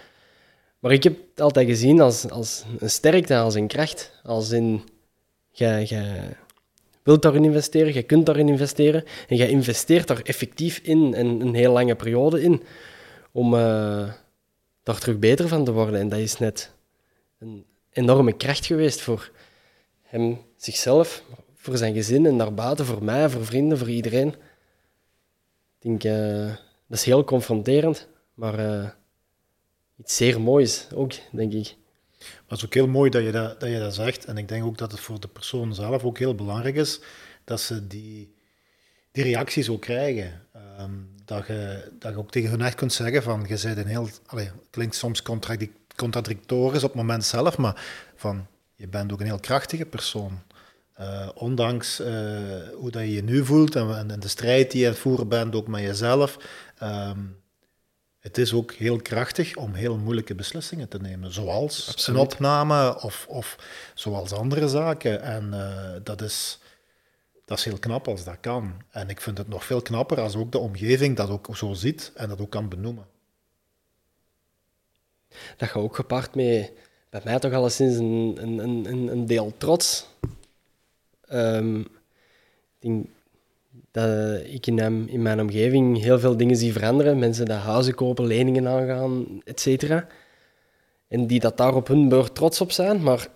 Maar 0.80 0.92
ik 0.92 1.04
heb 1.04 1.18
het 1.30 1.42
altijd 1.42 1.68
gezien 1.68 2.02
als, 2.02 2.30
als 2.30 2.63
een 2.80 2.90
sterkte, 2.90 3.38
als 3.38 3.56
een 3.56 3.68
kracht. 3.68 4.20
Als 4.24 4.52
in, 4.52 4.82
jij 5.52 5.88
wilt 7.03 7.22
daarin 7.22 7.43
investeren, 7.43 7.93
je 7.93 8.03
kunt 8.03 8.25
daarin 8.25 8.48
investeren 8.48 9.03
en 9.27 9.36
je 9.36 9.50
investeert 9.50 10.07
daar 10.07 10.22
effectief 10.22 10.77
in 10.77 11.13
en 11.13 11.27
een 11.27 11.53
heel 11.53 11.72
lange 11.72 11.95
periode 11.95 12.41
in 12.41 12.63
om 13.31 13.53
uh, 13.53 13.60
daar 14.83 15.00
terug 15.00 15.19
beter 15.19 15.48
van 15.48 15.65
te 15.65 15.72
worden. 15.72 16.00
En 16.00 16.10
dat 16.10 16.19
is 16.19 16.38
net 16.39 16.72
een 17.39 17.65
enorme 17.91 18.33
kracht 18.33 18.65
geweest 18.65 19.01
voor 19.01 19.31
hem, 20.01 20.41
zichzelf, 20.57 21.24
voor 21.55 21.77
zijn 21.77 21.93
gezin 21.93 22.25
en 22.25 22.38
daarbuiten, 22.38 22.86
voor 22.86 23.03
mij, 23.03 23.29
voor 23.29 23.45
vrienden, 23.45 23.77
voor 23.77 23.89
iedereen. 23.89 24.27
Ik 25.79 26.00
denk, 26.01 26.03
uh, 26.03 26.48
dat 26.88 26.98
is 26.98 27.03
heel 27.03 27.24
confronterend, 27.24 28.07
maar 28.33 28.60
uh, 28.60 28.89
iets 29.98 30.15
zeer 30.15 30.41
moois 30.41 30.88
ook, 30.95 31.13
denk 31.31 31.53
ik. 31.53 31.75
Maar 32.32 32.44
het 32.48 32.58
is 32.58 32.65
ook 32.65 32.74
heel 32.74 32.88
mooi 32.88 33.10
dat 33.10 33.24
je 33.24 33.32
dat, 33.32 33.60
dat 33.60 33.70
je 33.70 33.80
dat 33.80 33.96
zegt. 33.96 34.25
En 34.25 34.38
ik 34.38 34.48
denk 34.48 34.63
ook 34.63 34.77
dat 34.77 34.92
het 34.92 35.00
voor 35.00 35.20
de 35.20 35.27
persoon 35.27 35.75
zelf 35.75 36.03
ook 36.03 36.18
heel 36.18 36.36
belangrijk 36.36 36.75
is 36.75 37.00
dat 37.44 37.62
ze 37.62 37.88
die, 37.88 38.34
die 39.12 39.24
reacties 39.24 39.70
ook 39.70 39.82
krijgen. 39.82 40.42
Um, 40.80 41.12
dat, 41.25 41.48
je, 41.48 41.92
dat 42.00 42.12
je 42.12 42.18
ook 42.18 42.32
tegen 42.32 42.50
hun 42.50 42.62
echt 42.62 42.75
kunt 42.75 42.94
zeggen 42.94 43.24
van, 43.24 43.46
je 43.48 43.60
bent 43.63 43.77
een 43.77 43.88
heel... 43.88 44.10
Allez, 44.25 44.46
het 44.46 44.56
klinkt 44.70 44.96
soms 44.96 45.22
contradictorisch 45.96 46.84
op 46.84 46.89
het 46.89 47.01
moment 47.01 47.25
zelf, 47.25 47.58
maar 47.58 47.86
van, 48.15 48.48
je 48.75 48.88
bent 48.88 49.12
ook 49.12 49.20
een 49.20 49.25
heel 49.25 49.39
krachtige 49.39 49.86
persoon. 49.86 50.42
Uh, 51.00 51.30
ondanks 51.34 52.00
uh, 52.00 52.08
hoe 52.75 52.92
dat 52.92 53.01
je 53.01 53.13
je 53.13 53.24
nu 53.24 53.46
voelt 53.46 53.75
en, 53.75 54.10
en, 54.10 54.20
de 54.20 54.27
strijd 54.27 54.72
die 54.72 54.80
je 54.80 54.86
aan 54.86 54.92
het 54.92 55.01
voeren 55.01 55.27
bent, 55.27 55.56
ook 55.56 55.68
met 55.68 55.82
jezelf. 55.82 56.38
Um, 56.84 57.42
het 58.24 58.38
is 58.38 58.53
ook 58.53 58.72
heel 58.72 58.98
krachtig 58.98 59.56
om 59.56 59.74
heel 59.74 59.98
moeilijke 59.98 60.36
beslissingen 60.36 60.88
te 60.88 60.98
nemen, 60.98 61.34
zoals 61.34 61.89
Absoluut. 61.89 62.20
een 62.20 62.25
opname 62.25 63.01
of, 63.01 63.25
of 63.30 63.58
zoals 63.94 64.32
andere 64.32 64.68
zaken. 64.68 65.22
En 65.22 65.50
uh, 65.53 65.96
dat, 66.03 66.22
is, 66.22 66.60
dat 67.46 67.58
is 67.58 67.63
heel 67.63 67.80
knap 67.80 68.08
als 68.08 68.24
dat 68.24 68.38
kan. 68.39 68.82
En 68.92 69.10
ik 69.10 69.22
vind 69.22 69.38
het 69.38 69.48
nog 69.48 69.65
veel 69.65 69.82
knapper 69.82 70.20
als 70.20 70.36
ook 70.36 70.51
de 70.51 70.58
omgeving 70.58 71.15
dat 71.15 71.30
ook 71.30 71.58
zo 71.58 71.74
ziet 71.74 72.12
en 72.15 72.30
dat 72.30 72.42
ook 72.42 72.50
kan 72.50 72.70
benoemen. 72.70 73.06
Dat 75.58 75.70
gaat 75.70 75.84
ook 75.84 75.96
gepaard 75.96 76.36
met, 76.36 76.72
bij 77.10 77.22
mij 77.24 77.39
toch 77.39 77.53
alleszins 77.53 77.96
een, 77.96 78.38
een, 78.42 78.86
een, 78.86 79.08
een 79.08 79.25
deel 79.25 79.53
trots. 79.58 80.08
Um, 81.32 81.80
ik 81.80 81.88
denk, 82.80 83.08
dat 83.93 84.39
ik 84.45 84.67
in, 84.67 85.21
mijn 85.21 85.41
omgeving 85.41 86.01
heel 86.01 86.19
veel 86.19 86.38
dingen 86.38 86.55
zie 86.55 86.71
veranderen. 86.71 87.19
Mensen 87.19 87.45
die 87.45 87.53
huizen 87.53 87.95
kopen, 87.95 88.25
leningen 88.25 88.67
aangaan, 88.67 89.41
et 89.43 89.59
cetera. 89.59 90.07
En 91.07 91.27
die 91.27 91.39
dat 91.39 91.57
daar 91.57 91.75
op 91.75 91.88
hun 91.88 92.09
beurt 92.09 92.35
trots 92.35 92.62
op 92.62 92.71
zijn. 92.71 93.03
Maar 93.03 93.27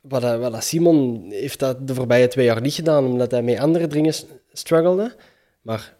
wat, 0.00 0.22
wat 0.22 0.64
Simon 0.64 1.26
heeft 1.30 1.58
dat 1.58 1.86
de 1.86 1.94
voorbije 1.94 2.28
twee 2.28 2.44
jaar 2.44 2.60
niet 2.60 2.74
gedaan, 2.74 3.04
omdat 3.04 3.30
hij 3.30 3.42
met 3.42 3.58
andere 3.58 3.86
dingen 3.86 4.14
struggelde. 4.52 5.16
Maar 5.60 5.96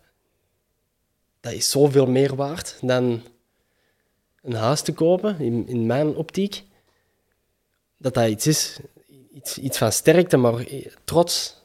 dat 1.41 1.53
is 1.53 1.71
zoveel 1.71 2.07
meer 2.07 2.35
waard 2.35 2.79
dan 2.81 3.23
een 4.43 4.55
huis 4.55 4.81
te 4.81 4.93
kopen, 4.93 5.41
in, 5.41 5.69
in 5.69 5.87
mijn 5.87 6.17
optiek. 6.17 6.63
Dat 7.97 8.15
dat 8.15 8.29
iets 8.29 8.47
is, 8.47 8.81
iets, 9.33 9.59
iets 9.59 9.79
van 9.79 9.93
sterkte, 9.93 10.37
maar 10.37 10.67
trots 11.05 11.62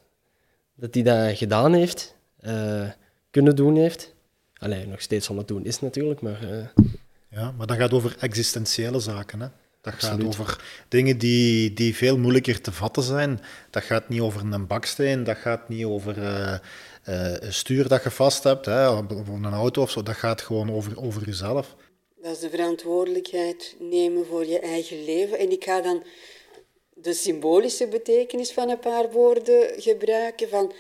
dat 0.77 0.93
hij 0.93 1.03
dat 1.03 1.37
gedaan 1.37 1.73
heeft, 1.73 2.15
uh, 2.41 2.89
kunnen 3.31 3.55
doen 3.55 3.75
heeft. 3.75 4.15
Alleen 4.57 4.89
nog 4.89 5.01
steeds 5.01 5.27
het 5.27 5.47
doen 5.47 5.65
is 5.65 5.79
natuurlijk, 5.79 6.21
maar... 6.21 6.43
Uh... 6.43 6.83
Ja, 7.29 7.51
maar 7.51 7.67
dat 7.67 7.77
gaat 7.77 7.93
over 7.93 8.15
existentiële 8.19 8.99
zaken, 8.99 9.41
hè? 9.41 9.47
Dat 9.81 9.93
gaat 9.93 10.23
over 10.23 10.63
dingen 10.87 11.17
die, 11.17 11.73
die 11.73 11.95
veel 11.95 12.17
moeilijker 12.17 12.61
te 12.61 12.71
vatten 12.71 13.03
zijn. 13.03 13.39
Dat 13.69 13.83
gaat 13.83 14.09
niet 14.09 14.21
over 14.21 14.41
een 14.41 14.67
baksteen, 14.67 15.23
dat 15.23 15.37
gaat 15.37 15.69
niet 15.69 15.85
over 15.85 16.17
uh, 16.17 16.57
een 17.03 17.53
stuur 17.53 17.87
dat 17.87 18.03
je 18.03 18.11
vast 18.11 18.43
hebt, 18.43 18.65
hè, 18.65 18.89
of 18.89 19.27
een 19.27 19.45
auto 19.45 19.81
of 19.81 19.91
zo. 19.91 20.03
Dat 20.03 20.15
gaat 20.15 20.41
gewoon 20.41 20.71
over, 20.71 21.01
over 21.01 21.25
jezelf. 21.25 21.75
Dat 22.21 22.35
is 22.35 22.39
de 22.39 22.49
verantwoordelijkheid 22.49 23.75
nemen 23.79 24.25
voor 24.25 24.45
je 24.45 24.59
eigen 24.59 25.03
leven. 25.05 25.39
En 25.39 25.51
ik 25.51 25.63
ga 25.63 25.81
dan 25.81 26.03
de 27.01 27.13
symbolische 27.13 27.87
betekenis 27.87 28.51
van 28.51 28.69
een 28.69 28.79
paar 28.79 29.11
woorden 29.11 29.81
gebruiken. 29.81 30.49
Van, 30.49 30.73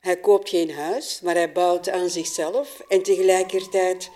hij 0.00 0.16
koopt 0.16 0.48
geen 0.48 0.70
huis, 0.70 1.20
maar 1.20 1.34
hij 1.34 1.52
bouwt 1.52 1.88
aan 1.88 2.10
zichzelf. 2.10 2.84
En 2.88 3.02
tegelijkertijd, 3.02 4.10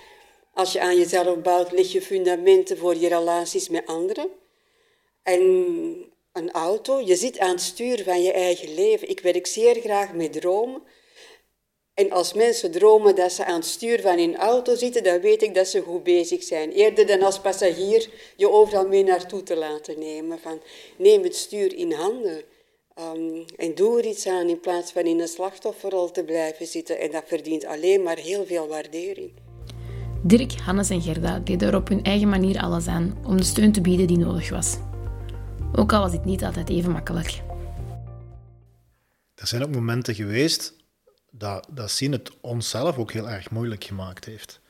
als 0.55 0.73
je 0.73 0.81
aan 0.81 0.97
jezelf 0.97 1.39
bouwt, 1.39 1.73
leg 1.73 1.93
je 1.93 2.03
fundamenten 2.03 2.79
voor 2.79 2.97
je 2.97 3.09
relaties 3.09 3.69
met 3.69 3.87
anderen. 3.87 4.29
En 5.23 5.41
een 6.33 6.51
auto, 6.51 7.01
je 7.01 7.17
zit 7.17 7.39
aan 7.39 7.51
het 7.51 7.61
stuur 7.61 8.05
van 8.05 8.23
je 8.23 8.33
eigen 8.33 8.75
leven. 8.75 9.09
Ik 9.09 9.21
werk 9.21 9.47
zeer 9.47 9.75
graag 9.81 10.13
met 10.13 10.33
dromen. 10.33 10.83
En 11.97 12.11
als 12.11 12.35
mensen 12.35 12.71
dromen 12.71 13.15
dat 13.15 13.33
ze 13.33 13.45
aan 13.45 13.55
het 13.55 13.65
stuur 13.65 14.01
van 14.01 14.19
een 14.19 14.37
auto 14.37 14.75
zitten, 14.75 15.03
dan 15.03 15.21
weet 15.21 15.43
ik 15.43 15.55
dat 15.55 15.67
ze 15.67 15.81
goed 15.81 16.03
bezig 16.03 16.43
zijn. 16.43 16.71
Eerder 16.71 17.07
dan 17.07 17.23
als 17.23 17.41
passagier 17.41 18.09
je 18.37 18.51
overal 18.51 18.87
mee 18.87 19.05
naartoe 19.05 19.43
te 19.43 19.57
laten 19.57 19.99
nemen. 19.99 20.39
Van, 20.39 20.61
neem 20.99 21.23
het 21.23 21.37
stuur 21.37 21.75
in 21.75 21.93
handen 21.93 22.43
um, 22.99 23.45
en 23.57 23.75
doe 23.75 23.99
er 23.99 24.07
iets 24.07 24.27
aan 24.27 24.49
in 24.49 24.61
plaats 24.61 24.93
van 24.93 25.03
in 25.03 25.21
een 25.21 25.29
slachtofferrol 25.29 26.11
te 26.11 26.25
blijven 26.25 26.67
zitten. 26.67 27.01
En 27.01 27.11
dat 27.11 27.23
verdient 27.27 27.65
alleen 27.65 28.03
maar 28.03 28.19
heel 28.19 28.47
veel 28.47 28.69
waardering. 28.69 29.31
Dirk, 30.23 30.53
Hannes 30.53 30.91
en 30.91 31.03
Gerda 31.03 31.39
deden 31.39 31.69
er 31.69 31.77
op 31.77 31.89
hun 31.89 32.05
eigen 32.05 32.29
manier 32.29 32.59
alles 32.59 32.87
aan 32.87 33.19
om 33.27 33.37
de 33.37 33.45
steun 33.45 33.73
te 33.73 33.81
bieden 33.81 34.07
die 34.07 34.19
nodig 34.19 34.51
was. 34.51 34.77
Ook 35.75 35.93
al 35.93 36.01
was 36.01 36.11
dit 36.11 36.25
niet 36.25 36.45
altijd 36.45 36.69
even 36.69 36.93
makkelijk. 36.93 37.43
Er 39.35 39.47
zijn 39.47 39.63
ook 39.63 39.75
momenten 39.75 40.15
geweest 40.15 40.76
dat, 41.39 41.69
dat 41.71 41.91
zien 41.91 42.13
het 42.13 42.31
onszelf 42.41 42.99
ook 42.99 43.13
heel 43.13 43.29
erg 43.29 43.51
moeilijk 43.51 43.85
gemaakt 43.85 44.25
heeft. 44.25 44.61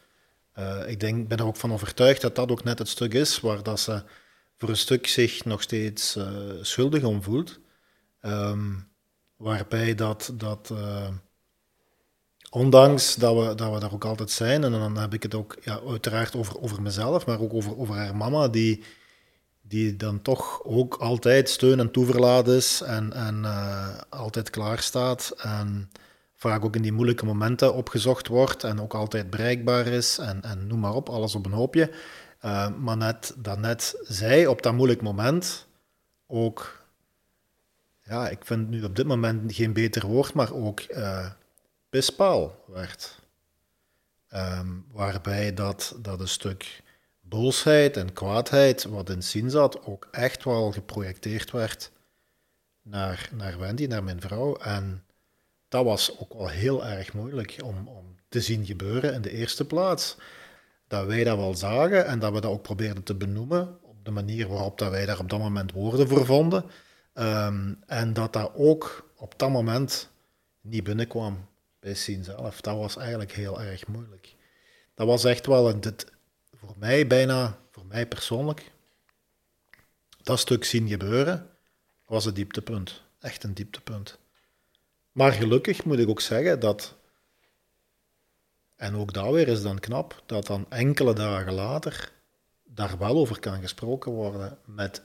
Uh, 0.58 0.88
ik 0.88 1.00
denk, 1.00 1.28
ben 1.28 1.38
er 1.38 1.46
ook 1.46 1.56
van 1.56 1.72
overtuigd 1.72 2.20
dat 2.20 2.34
dat 2.36 2.50
ook 2.50 2.64
net 2.64 2.78
het 2.78 2.88
stuk 2.88 3.14
is 3.14 3.40
waar 3.40 3.62
dat 3.62 3.80
ze 3.80 4.02
voor 4.56 4.68
een 4.68 4.76
stuk 4.76 5.06
zich 5.06 5.44
nog 5.44 5.62
steeds 5.62 6.16
uh, 6.16 6.26
schuldig 6.60 7.02
om 7.02 7.22
voelt. 7.22 7.58
Um, 8.22 8.88
waarbij 9.36 9.94
dat, 9.94 10.32
dat 10.34 10.70
uh, 10.72 11.08
ondanks 12.50 13.14
dat 13.14 13.34
we, 13.34 13.54
dat 13.54 13.72
we 13.72 13.80
daar 13.80 13.92
ook 13.92 14.04
altijd 14.04 14.30
zijn, 14.30 14.64
en 14.64 14.72
dan 14.72 14.96
heb 14.96 15.14
ik 15.14 15.22
het 15.22 15.34
ook 15.34 15.56
ja, 15.62 15.80
uiteraard 15.86 16.36
over, 16.36 16.60
over 16.60 16.82
mezelf, 16.82 17.26
maar 17.26 17.40
ook 17.40 17.54
over, 17.54 17.78
over 17.78 17.94
haar 17.94 18.16
mama, 18.16 18.48
die, 18.48 18.84
die 19.62 19.96
dan 19.96 20.22
toch 20.22 20.64
ook 20.64 20.94
altijd 20.94 21.48
steun 21.48 21.80
en 21.80 21.90
toeverlaat 21.90 22.48
is 22.48 22.80
en, 22.80 23.12
en 23.12 23.44
altijd 24.08 24.50
klaar 24.50 24.78
staat. 24.78 25.34
En, 25.36 25.90
vaak 26.36 26.64
ook 26.64 26.76
in 26.76 26.82
die 26.82 26.92
moeilijke 26.92 27.24
momenten 27.24 27.74
opgezocht 27.74 28.28
wordt 28.28 28.64
en 28.64 28.80
ook 28.80 28.94
altijd 28.94 29.30
bereikbaar 29.30 29.86
is 29.86 30.18
en, 30.18 30.42
en 30.42 30.66
noem 30.66 30.80
maar 30.80 30.94
op, 30.94 31.08
alles 31.08 31.34
op 31.34 31.46
een 31.46 31.52
hoopje. 31.52 31.90
Uh, 32.44 32.68
maar 32.76 32.96
net, 32.96 33.34
dat 33.36 33.58
net 33.58 33.98
zij 34.02 34.46
op 34.46 34.62
dat 34.62 34.74
moeilijk 34.74 35.02
moment 35.02 35.66
ook, 36.26 36.84
ja, 38.02 38.28
ik 38.28 38.44
vind 38.44 38.68
nu 38.68 38.84
op 38.84 38.96
dit 38.96 39.06
moment 39.06 39.54
geen 39.54 39.72
beter 39.72 40.06
woord, 40.06 40.34
maar 40.34 40.52
ook 40.52 40.80
uh, 40.90 41.30
pispaal 41.88 42.64
werd. 42.66 43.24
Um, 44.34 44.86
waarbij 44.92 45.54
dat, 45.54 45.96
dat 45.98 46.20
een 46.20 46.28
stuk 46.28 46.82
boosheid 47.20 47.96
en 47.96 48.12
kwaadheid 48.12 48.84
wat 48.84 49.10
in 49.10 49.22
zin 49.22 49.50
zat, 49.50 49.84
ook 49.84 50.08
echt 50.10 50.44
wel 50.44 50.72
geprojecteerd 50.72 51.50
werd 51.50 51.92
naar, 52.82 53.28
naar 53.34 53.58
Wendy, 53.58 53.86
naar 53.86 54.04
mijn 54.04 54.20
vrouw. 54.20 54.56
En 54.56 55.05
dat 55.68 55.84
was 55.84 56.18
ook 56.18 56.32
wel 56.32 56.48
heel 56.48 56.86
erg 56.86 57.12
moeilijk 57.12 57.56
om, 57.64 57.88
om 57.88 58.16
te 58.28 58.40
zien 58.40 58.66
gebeuren 58.66 59.14
in 59.14 59.22
de 59.22 59.30
eerste 59.30 59.64
plaats. 59.64 60.16
Dat 60.88 61.06
wij 61.06 61.24
dat 61.24 61.36
wel 61.36 61.54
zagen 61.54 62.06
en 62.06 62.18
dat 62.18 62.32
we 62.32 62.40
dat 62.40 62.50
ook 62.50 62.62
probeerden 62.62 63.02
te 63.02 63.14
benoemen 63.14 63.78
op 63.82 64.04
de 64.04 64.10
manier 64.10 64.48
waarop 64.48 64.78
dat 64.78 64.90
wij 64.90 65.06
daar 65.06 65.18
op 65.18 65.30
dat 65.30 65.38
moment 65.38 65.72
woorden 65.72 66.08
voor 66.08 66.26
vonden. 66.26 66.64
Ehm, 67.12 67.74
en 67.86 68.12
dat 68.12 68.32
dat 68.32 68.52
ook 68.54 69.10
op 69.16 69.38
dat 69.38 69.50
moment 69.50 70.10
niet 70.60 70.84
binnenkwam 70.84 71.48
bij 71.80 71.94
Sien 71.94 72.24
zelf. 72.24 72.60
Dat 72.60 72.76
was 72.76 72.96
eigenlijk 72.96 73.32
heel 73.32 73.62
erg 73.62 73.86
moeilijk. 73.86 74.34
Dat 74.94 75.06
was 75.06 75.24
echt 75.24 75.46
wel 75.46 75.68
een, 75.68 75.80
dit, 75.80 76.06
voor 76.54 76.74
mij 76.78 77.06
bijna, 77.06 77.58
voor 77.70 77.86
mij 77.86 78.06
persoonlijk, 78.06 78.72
dat 80.22 80.38
stuk 80.38 80.64
zien 80.64 80.88
gebeuren 80.88 81.50
was 82.06 82.24
het 82.24 82.34
dieptepunt. 82.34 83.02
Echt 83.20 83.44
een 83.44 83.54
dieptepunt. 83.54 84.18
Maar 85.16 85.32
gelukkig 85.32 85.84
moet 85.84 85.98
ik 85.98 86.08
ook 86.08 86.20
zeggen 86.20 86.60
dat, 86.60 86.94
en 88.76 88.94
ook 88.94 89.12
daar 89.12 89.32
weer 89.32 89.48
is 89.48 89.62
dan 89.62 89.78
knap, 89.78 90.22
dat 90.26 90.46
dan 90.46 90.70
enkele 90.70 91.12
dagen 91.12 91.52
later 91.52 92.12
daar 92.64 92.98
wel 92.98 93.16
over 93.16 93.38
kan 93.40 93.60
gesproken 93.60 94.12
worden 94.12 94.58
met, 94.64 95.02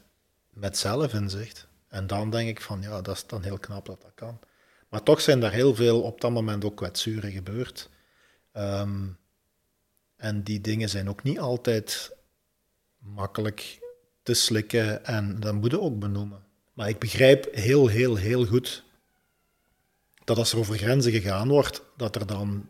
met 0.50 0.78
zelfinzicht. 0.78 1.68
En 1.88 2.08
dan 2.08 2.30
denk 2.30 2.50
ik 2.50 2.62
van 2.62 2.82
ja, 2.82 3.02
dat 3.02 3.16
is 3.16 3.28
dan 3.28 3.44
heel 3.44 3.58
knap 3.58 3.86
dat 3.86 4.02
dat 4.02 4.12
kan. 4.16 4.40
Maar 4.90 5.04
toch 5.04 5.22
zijn 5.22 5.40
daar 5.40 5.52
heel 5.52 5.76
veel 5.76 6.02
op 6.02 6.22
dat 6.22 6.32
moment 6.32 6.66
ook 6.66 6.76
kwetsuren 6.76 7.32
gebeurd. 7.32 7.90
Ehm, 8.52 9.08
en 10.16 10.44
die 10.44 10.62
dingen 10.62 10.90
zijn 10.90 11.10
ook 11.10 11.24
niet 11.24 11.40
altijd 11.40 12.18
makkelijk 12.98 13.80
te 14.24 14.34
slikken 14.34 15.06
en 15.06 15.40
dat 15.40 15.54
moet 15.54 15.72
je 15.72 15.82
ook 15.82 16.00
benoemen. 16.00 16.44
Maar 16.74 16.90
ik 16.90 17.00
begrijp 17.00 17.48
heel, 17.52 17.88
heel, 17.88 18.16
heel 18.16 18.46
goed 18.46 18.90
dat 20.32 20.40
als 20.40 20.52
er 20.52 20.60
over 20.60 20.78
grenzen 20.78 21.12
gegaan 21.12 21.48
wordt, 21.48 21.84
dat 21.98 22.16
er 22.16 22.28
dan 22.28 22.70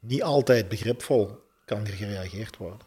niet 0.00 0.22
altijd 0.22 0.68
begripvol 0.68 1.38
kan 1.64 1.86
gereageerd 1.86 2.56
worden. 2.56 2.86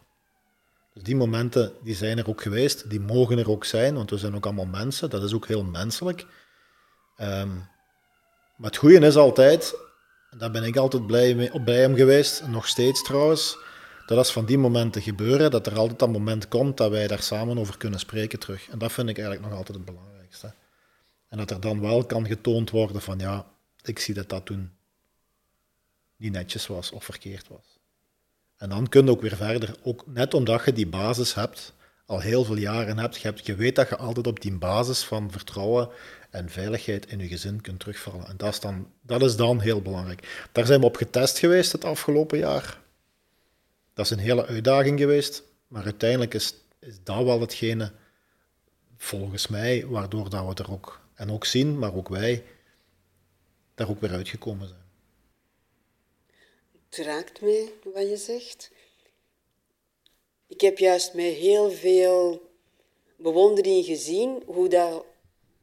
Dus 0.93 1.03
die 1.03 1.15
momenten 1.15 1.73
die 1.83 1.95
zijn 1.95 2.17
er 2.17 2.29
ook 2.29 2.41
geweest, 2.41 2.89
die 2.89 2.99
mogen 2.99 3.37
er 3.37 3.49
ook 3.49 3.65
zijn, 3.65 3.95
want 3.95 4.09
we 4.09 4.17
zijn 4.17 4.35
ook 4.35 4.45
allemaal 4.45 4.65
mensen, 4.65 5.09
dat 5.09 5.23
is 5.23 5.33
ook 5.33 5.47
heel 5.47 5.63
menselijk. 5.63 6.25
Um, 7.17 7.67
maar 8.55 8.69
het 8.69 8.77
goede 8.77 9.05
is 9.05 9.15
altijd, 9.15 9.75
en 10.29 10.37
daar 10.37 10.51
ben 10.51 10.63
ik 10.63 10.77
altijd 10.77 11.07
blij 11.07 11.35
mee, 11.35 11.61
bij 11.61 11.79
hem 11.79 11.95
geweest, 11.95 12.47
nog 12.47 12.67
steeds 12.67 13.03
trouwens, 13.03 13.57
dat 14.05 14.17
als 14.17 14.31
van 14.31 14.45
die 14.45 14.57
momenten 14.57 15.01
gebeuren, 15.01 15.51
dat 15.51 15.67
er 15.67 15.77
altijd 15.77 15.99
dat 15.99 16.11
moment 16.11 16.47
komt 16.47 16.77
dat 16.77 16.91
wij 16.91 17.07
daar 17.07 17.21
samen 17.21 17.57
over 17.57 17.77
kunnen 17.77 17.99
spreken 17.99 18.39
terug. 18.39 18.69
En 18.69 18.77
dat 18.77 18.91
vind 18.91 19.09
ik 19.09 19.17
eigenlijk 19.17 19.49
nog 19.49 19.57
altijd 19.57 19.77
het 19.77 19.85
belangrijkste. 19.85 20.53
En 21.29 21.37
dat 21.37 21.51
er 21.51 21.59
dan 21.59 21.81
wel 21.81 22.05
kan 22.05 22.25
getoond 22.25 22.69
worden 22.69 23.01
van 23.01 23.19
ja, 23.19 23.45
ik 23.87 23.99
zie 23.99 24.13
dat 24.13 24.29
dat 24.29 24.45
toen 24.45 24.71
niet 26.15 26.31
netjes 26.31 26.67
was 26.67 26.91
of 26.91 27.03
verkeerd 27.03 27.47
was. 27.47 27.79
En 28.57 28.69
dan 28.69 28.89
kun 28.89 29.05
je 29.05 29.11
ook 29.11 29.21
weer 29.21 29.35
verder, 29.35 29.75
ook 29.83 30.03
net 30.07 30.33
omdat 30.33 30.65
je 30.65 30.73
die 30.73 30.87
basis 30.87 31.33
hebt, 31.33 31.73
al 32.05 32.19
heel 32.19 32.43
veel 32.43 32.57
jaren 32.57 32.97
hebt, 32.97 33.15
je, 33.15 33.27
hebt, 33.27 33.45
je 33.45 33.55
weet 33.55 33.75
dat 33.75 33.89
je 33.89 33.97
altijd 33.97 34.27
op 34.27 34.41
die 34.41 34.57
basis 34.57 35.03
van 35.03 35.31
vertrouwen 35.31 35.89
en 36.29 36.49
veiligheid 36.49 37.05
in 37.05 37.19
je 37.19 37.27
gezin 37.27 37.61
kunt 37.61 37.79
terugvallen. 37.79 38.27
En 38.27 38.37
dat 38.37 38.53
is 38.53 38.59
dan, 38.59 38.91
dat 39.01 39.21
is 39.21 39.35
dan 39.35 39.59
heel 39.59 39.81
belangrijk. 39.81 40.47
Daar 40.51 40.65
zijn 40.65 40.79
we 40.79 40.85
op 40.85 40.95
getest 40.95 41.39
geweest 41.39 41.71
het 41.71 41.85
afgelopen 41.85 42.37
jaar. 42.37 42.79
Dat 43.93 44.05
is 44.05 44.11
een 44.11 44.19
hele 44.19 44.45
uitdaging 44.45 44.99
geweest, 44.99 45.43
maar 45.67 45.83
uiteindelijk 45.83 46.33
is, 46.33 46.53
is 46.79 46.95
dat 47.03 47.23
wel 47.23 47.41
hetgene, 47.41 47.91
volgens 48.97 49.47
mij, 49.47 49.85
waardoor 49.87 50.29
dat 50.29 50.47
we 50.47 50.63
er 50.63 50.71
ook, 50.71 51.01
en 51.13 51.31
ook 51.31 51.45
zien, 51.45 51.79
maar 51.79 51.93
ook 51.93 52.09
wij, 52.09 52.43
daar 53.77 53.89
ook 53.89 53.99
weer 53.99 54.11
uitgekomen 54.11 54.67
zijn. 54.67 54.85
Het 56.89 57.05
raakt 57.05 57.41
mij 57.41 57.71
wat 57.93 58.09
je 58.09 58.17
zegt. 58.17 58.71
Ik 60.47 60.61
heb 60.61 60.77
juist 60.77 61.13
met 61.13 61.33
heel 61.33 61.71
veel 61.71 62.41
bewondering 63.15 63.85
gezien 63.85 64.43
hoe 64.45 64.67
dat 64.67 65.05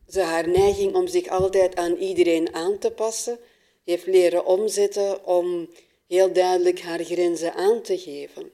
ze 0.08 0.20
haar 0.20 0.48
neiging 0.48 0.94
om 0.94 1.06
zich 1.06 1.28
altijd 1.28 1.76
aan 1.76 1.96
iedereen 1.96 2.54
aan 2.54 2.78
te 2.78 2.90
passen 2.90 3.38
heeft 3.84 4.06
leren 4.06 4.46
omzetten 4.46 5.26
om 5.26 5.68
heel 6.06 6.32
duidelijk 6.32 6.80
haar 6.80 7.04
grenzen 7.04 7.54
aan 7.54 7.82
te 7.82 7.98
geven. 7.98 8.52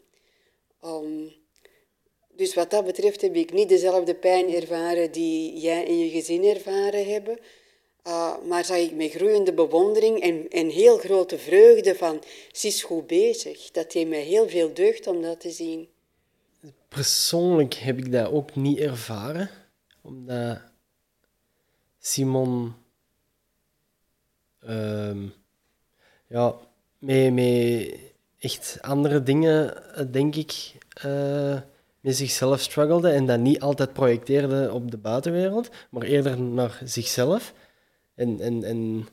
dus 2.28 2.54
wat 2.54 2.70
dat 2.70 2.84
betreft 2.84 3.20
heb 3.20 3.34
ik 3.34 3.52
niet 3.52 3.68
dezelfde 3.68 4.14
pijn 4.14 4.54
ervaren 4.54 5.12
die 5.12 5.60
jij 5.60 5.86
en 5.86 5.98
je 5.98 6.10
gezin 6.10 6.44
ervaren 6.44 7.06
hebben. 7.06 7.38
Uh, 8.06 8.36
maar 8.48 8.64
zag 8.64 8.76
ik 8.76 8.94
met 8.94 9.10
groeiende 9.10 9.52
bewondering 9.52 10.20
en, 10.20 10.48
en 10.48 10.68
heel 10.68 10.98
grote 10.98 11.38
vreugde 11.38 11.94
van, 11.94 12.22
ze 12.52 12.66
is 12.66 12.82
goed 12.82 13.06
bezig. 13.06 13.70
Dat 13.70 13.92
deed 13.92 14.08
mij 14.08 14.22
heel 14.22 14.48
veel 14.48 14.74
deugd 14.74 15.06
om 15.06 15.22
dat 15.22 15.40
te 15.40 15.50
zien. 15.50 15.88
Persoonlijk 16.88 17.74
heb 17.74 17.98
ik 17.98 18.12
dat 18.12 18.30
ook 18.32 18.54
niet 18.54 18.78
ervaren, 18.78 19.50
omdat 20.02 20.58
Simon 21.98 22.74
uh, 24.68 25.16
ja, 26.26 26.54
met, 26.98 27.94
echt 28.38 28.78
andere 28.80 29.22
dingen, 29.22 29.82
denk 30.10 30.36
ik, 30.36 30.72
uh, 31.04 31.60
met 32.00 32.16
zichzelf 32.16 32.60
struggelde 32.60 33.10
en 33.10 33.26
dat 33.26 33.38
niet 33.38 33.60
altijd 33.60 33.92
projecteerde 33.92 34.72
op 34.72 34.90
de 34.90 34.98
buitenwereld, 34.98 35.68
maar 35.90 36.02
eerder 36.02 36.40
naar 36.40 36.80
zichzelf. 36.84 37.52
En, 38.20 38.40
en, 38.40 38.64
en 38.64 39.08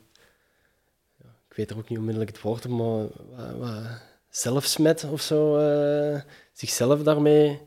ik 1.49 1.55
weet 1.55 1.69
er 1.69 1.77
ook 1.77 1.89
niet 1.89 1.97
onmiddellijk 1.97 2.31
het 2.31 2.41
woord, 2.41 2.67
maar 2.67 3.05
wat, 3.35 3.57
wat 3.57 4.01
zelfsmet 4.29 5.03
of 5.03 5.21
zo, 5.21 5.59
uh, 5.59 6.21
zichzelf 6.53 7.03
daarmee 7.03 7.61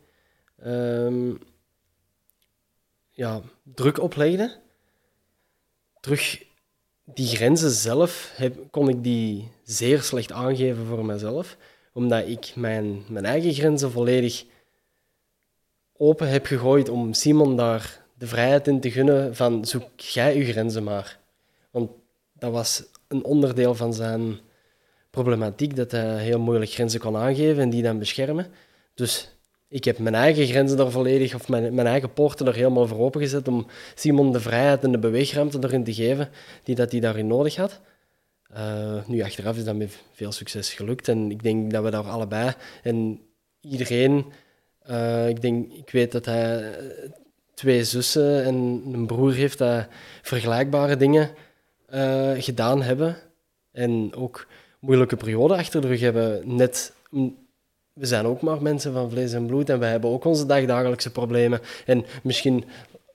um, 0.67 1.39
ja, 3.11 3.41
druk 3.63 4.01
oplegde 4.01 4.57
terug 6.01 6.43
die 7.05 7.27
grenzen 7.27 7.71
zelf 7.71 8.41
kon 8.71 8.89
ik 8.89 9.03
die 9.03 9.49
zeer 9.65 10.03
slecht 10.03 10.33
aangeven 10.33 10.87
voor 10.87 11.05
mezelf, 11.05 11.57
omdat 11.93 12.27
ik 12.27 12.53
mijn, 12.57 13.05
mijn 13.09 13.25
eigen 13.25 13.53
grenzen 13.55 13.91
volledig 13.91 14.45
open 15.97 16.29
heb 16.29 16.47
gegooid 16.47 16.89
om 16.89 17.13
Simon 17.13 17.57
daar 17.57 18.05
de 18.15 18.27
vrijheid 18.27 18.67
in 18.67 18.81
te 18.81 18.91
gunnen 18.91 19.37
van 19.37 19.65
zoek 19.65 20.01
jij 20.01 20.37
je 20.37 20.45
grenzen 20.45 20.85
maar. 20.85 21.20
Dat 22.41 22.53
was 22.53 22.85
een 23.09 23.25
onderdeel 23.25 23.75
van 23.75 23.95
zijn 23.95 24.39
problematiek, 25.11 25.77
dat 25.77 25.91
hij 25.91 26.19
heel 26.19 26.41
moeilijk 26.41 26.71
grenzen 26.71 27.01
kon 27.01 27.17
aangeven 27.17 27.63
en 27.63 27.71
die 27.71 27.83
dan 27.83 27.99
beschermen. 27.99 28.47
Dus 28.95 29.31
ik 29.69 29.85
heb 29.85 29.99
mijn 29.99 30.15
eigen 30.15 30.47
grenzen 30.47 30.77
daar 30.77 30.91
volledig, 30.91 31.35
of 31.35 31.49
mijn, 31.49 31.75
mijn 31.75 31.87
eigen 31.87 32.13
poorten 32.13 32.47
er 32.47 32.55
helemaal 32.55 32.87
voor 32.87 32.99
opengezet 32.99 33.49
om 33.49 33.67
Simon 33.95 34.33
de 34.33 34.41
vrijheid 34.41 34.85
en 34.85 34.93
de 34.93 34.99
beweegruimte 34.99 35.59
erin 35.61 35.85
te 35.85 35.95
geven 35.95 36.29
die 36.63 36.75
dat 36.75 36.91
hij 36.91 37.01
daarin 37.01 37.27
nodig 37.27 37.57
had. 37.57 37.81
Uh, 38.57 39.07
nu, 39.07 39.23
achteraf 39.23 39.57
is 39.57 39.65
dat 39.65 39.77
met 39.77 39.99
veel 40.13 40.33
succes 40.33 40.75
gelukt 40.75 41.09
en 41.09 41.31
ik 41.31 41.43
denk 41.43 41.71
dat 41.71 41.85
we 41.85 41.91
daar 41.91 42.09
allebei 42.09 42.53
en 42.83 43.21
iedereen, 43.61 44.25
uh, 44.91 45.29
ik, 45.29 45.41
denk, 45.41 45.73
ik 45.73 45.91
weet 45.91 46.13
dat 46.13 46.25
hij 46.25 46.77
twee 47.55 47.85
zussen 47.85 48.45
en 48.45 48.55
een 48.93 49.07
broer 49.07 49.33
heeft 49.33 49.59
dat 49.59 49.87
vergelijkbare 50.23 50.97
dingen 50.97 51.31
uh, 51.95 52.33
gedaan 52.43 52.83
hebben 52.83 53.17
en 53.73 54.15
ook 54.15 54.47
moeilijke 54.79 55.17
perioden 55.17 55.57
achter 55.57 55.81
de 55.81 55.87
rug 55.87 56.01
hebben, 56.01 56.57
net 56.57 56.93
we 57.93 58.07
zijn 58.07 58.27
ook 58.27 58.41
maar 58.41 58.63
mensen 58.63 58.93
van 58.93 59.11
vlees 59.11 59.33
en 59.33 59.47
bloed 59.47 59.69
en 59.69 59.79
wij 59.79 59.91
hebben 59.91 60.11
ook 60.11 60.25
onze 60.25 60.47
dagdagelijkse 60.47 61.11
problemen 61.11 61.61
en 61.87 62.05
misschien 62.23 62.65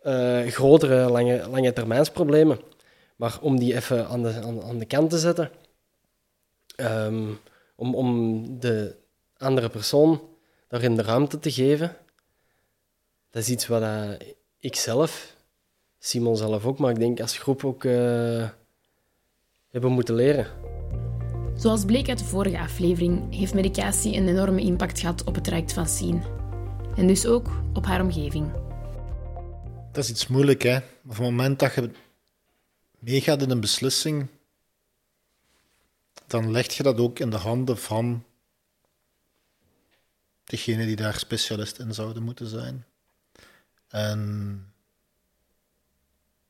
uh, 0.04 0.48
grotere 0.48 1.10
lange, 1.10 1.50
lange 1.50 1.74
termijnsproblemen. 1.74 2.60
Maar 3.16 3.38
om 3.42 3.60
die 3.60 3.76
even 3.76 4.08
aan 4.08 4.24
de, 4.24 4.62
aan, 4.64 4.78
de 4.78 4.86
kant 4.86 5.10
te 5.10 5.18
zetten, 5.18 5.52
um, 6.78 7.40
om, 7.76 7.96
om 7.96 8.46
de 8.60 8.96
andere 9.38 9.70
persoon 9.70 10.22
daarin 10.68 10.96
de 10.96 11.02
ruimte 11.02 11.40
te 11.40 11.52
geven, 11.52 11.96
dat 13.30 13.42
is 13.42 13.50
iets 13.50 13.68
wat 13.68 13.82
uh, 13.82 14.12
ik 14.60 14.76
zelf, 14.76 15.36
Simon 16.00 16.38
zelf 16.38 16.66
ook, 16.66 16.78
maar 16.78 16.92
ik 16.92 17.00
denk 17.00 17.20
als 17.20 17.38
groep 17.38 17.66
ook 17.66 17.84
hebben 19.76 19.94
moeten 19.94 20.16
leren. 20.16 20.48
Zoals 21.56 21.86
bleek 21.86 22.10
uit 22.10 22.20
de 22.20 22.26
vorige 22.26 22.60
aflevering, 22.60 23.36
heeft 23.36 23.54
medicatie 23.54 24.16
een 24.16 24.28
enorme 24.28 24.62
impact 24.62 25.00
gehad 25.00 25.24
op 25.24 25.36
het 25.36 25.44
traject 25.44 25.74
van 25.74 25.88
Sien. 25.88 26.24
En 26.96 27.08
dus 27.08 27.26
ook 27.26 27.50
op 27.74 27.86
haar 27.86 28.02
omgeving. 28.02 28.52
Dat 29.92 30.04
is 30.04 30.10
iets 30.10 30.28
moeilijk, 30.28 30.62
hè. 30.62 30.78
Op 30.78 31.10
het 31.10 31.20
moment 31.20 31.60
dat 31.60 31.74
je 31.74 31.92
meegaat 33.00 33.42
in 33.42 33.50
een 33.50 33.60
beslissing, 33.60 34.28
dan 36.28 36.52
leg 36.52 36.74
je 36.74 36.84
dat 36.84 36.98
ook 36.98 37.20
in 37.20 37.30
de 37.30 37.38
handen 37.38 37.78
van 37.78 38.24
degene 40.44 40.86
die 40.86 40.96
daar 40.96 41.20
specialist 41.20 41.80
in 41.80 41.94
zouden 41.94 42.24
moeten 42.24 42.48
zijn. 42.48 42.86
En 43.88 44.74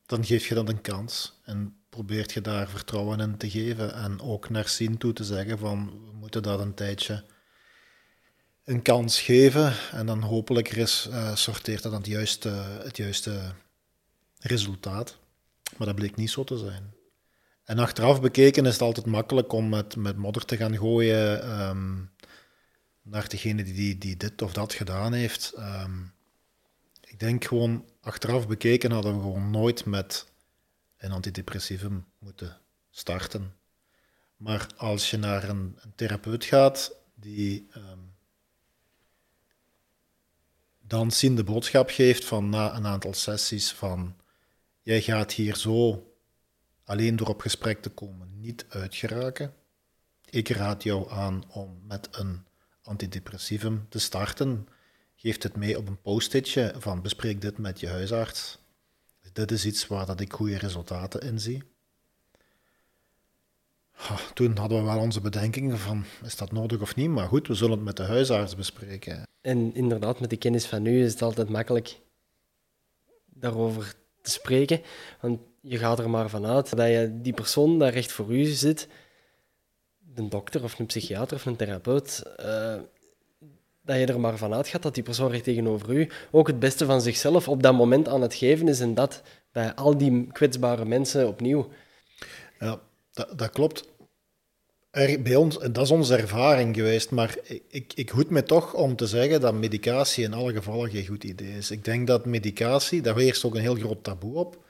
dan 0.06 0.24
geef 0.24 0.48
je 0.48 0.54
dat 0.54 0.68
een 0.68 0.80
kans. 0.80 1.40
En 1.44 1.76
probeert 1.96 2.32
je 2.32 2.40
daar 2.40 2.68
vertrouwen 2.68 3.20
in 3.20 3.36
te 3.36 3.50
geven 3.50 3.94
en 3.94 4.20
ook 4.20 4.48
naar 4.48 4.68
zien 4.68 4.98
toe 4.98 5.12
te 5.12 5.24
zeggen 5.24 5.58
van 5.58 5.86
we 5.86 6.16
moeten 6.16 6.42
dat 6.42 6.60
een 6.60 6.74
tijdje 6.74 7.24
een 8.64 8.82
kans 8.82 9.20
geven 9.20 9.72
en 9.92 10.06
dan 10.06 10.22
hopelijk 10.22 10.68
res, 10.68 11.06
uh, 11.10 11.36
sorteert 11.36 11.82
dat 11.82 11.92
het 11.92 12.06
juiste, 12.06 12.48
het 12.82 12.96
juiste 12.96 13.40
resultaat. 14.38 15.18
Maar 15.76 15.86
dat 15.86 15.96
bleek 15.96 16.16
niet 16.16 16.30
zo 16.30 16.44
te 16.44 16.58
zijn. 16.58 16.94
En 17.64 17.78
achteraf 17.78 18.20
bekeken 18.20 18.66
is 18.66 18.72
het 18.72 18.82
altijd 18.82 19.06
makkelijk 19.06 19.52
om 19.52 19.68
met, 19.68 19.96
met 19.96 20.16
modder 20.16 20.44
te 20.44 20.56
gaan 20.56 20.76
gooien 20.76 21.50
um, 21.60 22.10
naar 23.02 23.28
degene 23.28 23.62
die, 23.64 23.98
die, 23.98 24.16
dit 24.16 24.42
of 24.42 24.52
dat 24.52 24.72
gedaan 24.72 25.12
heeft. 25.12 25.52
Um, 25.58 26.12
ik 27.06 27.20
denk 27.20 27.44
gewoon, 27.44 27.84
achteraf 28.00 28.48
bekeken 28.48 28.90
hadden 28.90 29.14
we 29.14 29.20
gewoon 29.20 29.50
nooit 29.50 29.84
met 29.84 30.26
een 31.06 31.12
antidepressivum 31.12 32.06
moeten 32.18 32.60
starten. 32.90 33.54
Maar 34.36 34.66
als 34.76 35.10
je 35.10 35.16
naar 35.16 35.48
een, 35.48 35.78
therapeut 35.94 36.44
gaat 36.44 36.96
die 37.14 37.68
um, 37.76 38.14
dan 40.80 41.10
zien 41.10 41.36
de 41.36 41.44
boodschap 41.44 41.90
geeft 41.90 42.24
van 42.24 42.48
na 42.48 42.76
een 42.76 42.86
aantal 42.86 43.14
sessies 43.14 43.72
van 43.72 44.16
jij 44.82 45.02
gaat 45.02 45.32
hier 45.32 45.56
zo 45.56 46.10
alleen 46.84 47.16
door 47.16 47.28
op 47.28 47.40
gesprek 47.40 47.82
te 47.82 47.90
komen 47.90 48.40
niet 48.40 48.66
uitgeraken. 48.68 49.54
Ik 50.30 50.48
raad 50.48 50.82
jou 50.82 51.10
aan 51.10 51.44
om 51.50 51.80
met 51.86 52.08
een 52.10 52.44
antidepressivum 52.82 53.86
te 53.88 53.98
starten. 53.98 54.68
Geef 55.16 55.42
het 55.42 55.56
mee 55.56 55.78
op 55.78 55.88
een 55.88 56.00
post-itje 56.00 56.74
van 56.78 57.02
bespreek 57.02 57.40
dit 57.40 57.58
met 57.58 57.80
je 57.80 57.88
huisarts. 57.88 58.58
Dit 59.36 59.50
is 59.50 59.66
iets 59.66 59.86
waar 59.86 60.06
dat 60.06 60.20
ik 60.20 60.32
goede 60.32 60.58
resultaten 60.58 61.20
in 61.20 61.40
zie. 61.40 61.62
Toen 64.34 64.56
hadden 64.56 64.78
we 64.78 64.84
wel 64.84 64.98
onze 64.98 65.20
bedenkingen 65.20 65.78
van, 65.78 66.04
is 66.24 66.36
dat 66.36 66.52
nodig 66.52 66.80
of 66.80 66.96
niet? 66.96 67.08
Maar 67.08 67.28
goed, 67.28 67.46
we 67.46 67.54
zullen 67.54 67.76
het 67.76 67.84
met 67.84 67.96
de 67.96 68.02
huisarts 68.02 68.54
bespreken. 68.56 69.22
En 69.40 69.74
inderdaad, 69.74 70.20
met 70.20 70.30
de 70.30 70.36
kennis 70.36 70.66
van 70.66 70.82
nu 70.82 71.04
is 71.04 71.12
het 71.12 71.22
altijd 71.22 71.48
makkelijk 71.48 72.00
daarover 73.24 73.94
te 74.22 74.30
spreken. 74.30 74.80
Want 75.20 75.40
je 75.60 75.78
gaat 75.78 75.98
er 75.98 76.10
maar 76.10 76.30
vanuit 76.30 76.76
dat 76.76 76.88
je 76.88 77.18
die 77.22 77.34
persoon 77.34 77.78
daar 77.78 77.92
recht 77.92 78.12
voor 78.12 78.34
u 78.34 78.44
zit, 78.44 78.88
een 80.14 80.28
dokter 80.28 80.62
of 80.62 80.78
een 80.78 80.86
psychiater 80.86 81.36
of 81.36 81.46
een 81.46 81.56
therapeut, 81.56 82.22
uh, 82.40 82.80
dat 83.86 83.98
je 83.98 84.06
er 84.06 84.20
maar 84.20 84.38
vanuit 84.38 84.68
gaat 84.68 84.82
dat 84.82 84.94
die 84.94 85.02
persoon 85.02 85.30
recht 85.30 85.44
tegenover 85.44 85.90
u 85.90 86.08
ook 86.30 86.46
het 86.46 86.58
beste 86.58 86.84
van 86.84 87.00
zichzelf 87.00 87.48
op 87.48 87.62
dat 87.62 87.74
moment 87.74 88.08
aan 88.08 88.22
het 88.22 88.34
geven 88.34 88.68
is 88.68 88.80
en 88.80 88.94
dat 88.94 89.22
bij 89.52 89.74
al 89.74 89.98
die 89.98 90.26
kwetsbare 90.32 90.84
mensen 90.84 91.28
opnieuw. 91.28 91.68
Ja, 92.58 92.80
dat, 93.12 93.38
dat 93.38 93.50
klopt. 93.50 93.88
Er, 94.90 95.22
bij 95.22 95.36
ons, 95.36 95.58
dat 95.58 95.78
is 95.78 95.90
onze 95.90 96.16
ervaring 96.16 96.76
geweest, 96.76 97.10
maar 97.10 97.36
ik, 97.68 97.92
ik 97.94 98.08
hoed 98.08 98.30
me 98.30 98.42
toch 98.42 98.74
om 98.74 98.96
te 98.96 99.06
zeggen 99.06 99.40
dat 99.40 99.54
medicatie 99.54 100.24
in 100.24 100.34
alle 100.34 100.52
gevallen 100.52 100.90
geen 100.90 101.06
goed 101.06 101.24
idee 101.24 101.56
is. 101.56 101.70
Ik 101.70 101.84
denk 101.84 102.06
dat 102.06 102.26
medicatie, 102.26 103.02
daar 103.02 103.16
heerst 103.16 103.44
ook 103.44 103.54
een 103.54 103.60
heel 103.60 103.74
groot 103.74 104.04
taboe 104.04 104.34
op. 104.34 104.64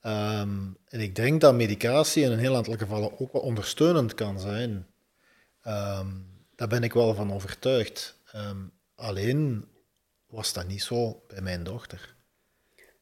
Ehm, 0.00 0.58
en 0.88 1.00
ik 1.00 1.14
denk 1.14 1.40
dat 1.40 1.54
medicatie 1.54 2.22
in 2.22 2.32
een 2.32 2.38
heel 2.38 2.56
aantal 2.56 2.76
gevallen 2.76 3.20
ook 3.20 3.32
wel 3.32 3.42
ondersteunend 3.42 4.14
kan 4.14 4.40
zijn. 4.40 4.86
Um, 5.66 6.26
daar 6.56 6.68
ben 6.68 6.82
ik 6.82 6.92
wel 6.92 7.14
van 7.14 7.32
overtuigd. 7.32 8.17
Ehm, 8.32 8.66
alleen 8.94 9.68
was 10.26 10.52
dat 10.52 10.66
niet 10.66 10.82
zo 10.82 11.24
bij 11.26 11.40
mijn 11.40 11.64
dochter. 11.64 12.16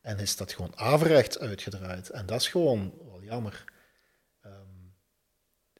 En 0.00 0.18
is 0.18 0.36
dat 0.36 0.52
gewoon 0.52 0.78
averechts 0.78 1.38
uitgedraaid. 1.38 2.10
En 2.10 2.26
dat 2.26 2.40
is 2.40 2.48
gewoon 2.48 2.94
wel 3.04 3.22
jammer 3.22 3.64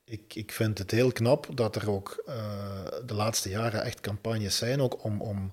ik, 0.07 0.35
ik 0.35 0.53
vind 0.53 0.79
het 0.79 0.91
heel 0.91 1.13
knap 1.13 1.49
dat 1.55 1.77
er 1.77 1.91
ook 1.91 2.23
uh, 2.29 2.85
de 3.07 3.15
laatste 3.15 3.49
jaren 3.49 3.83
echt 3.83 4.01
campagnes 4.01 4.57
zijn, 4.57 4.81
ook 4.81 5.05
om, 5.05 5.21
om, 5.21 5.53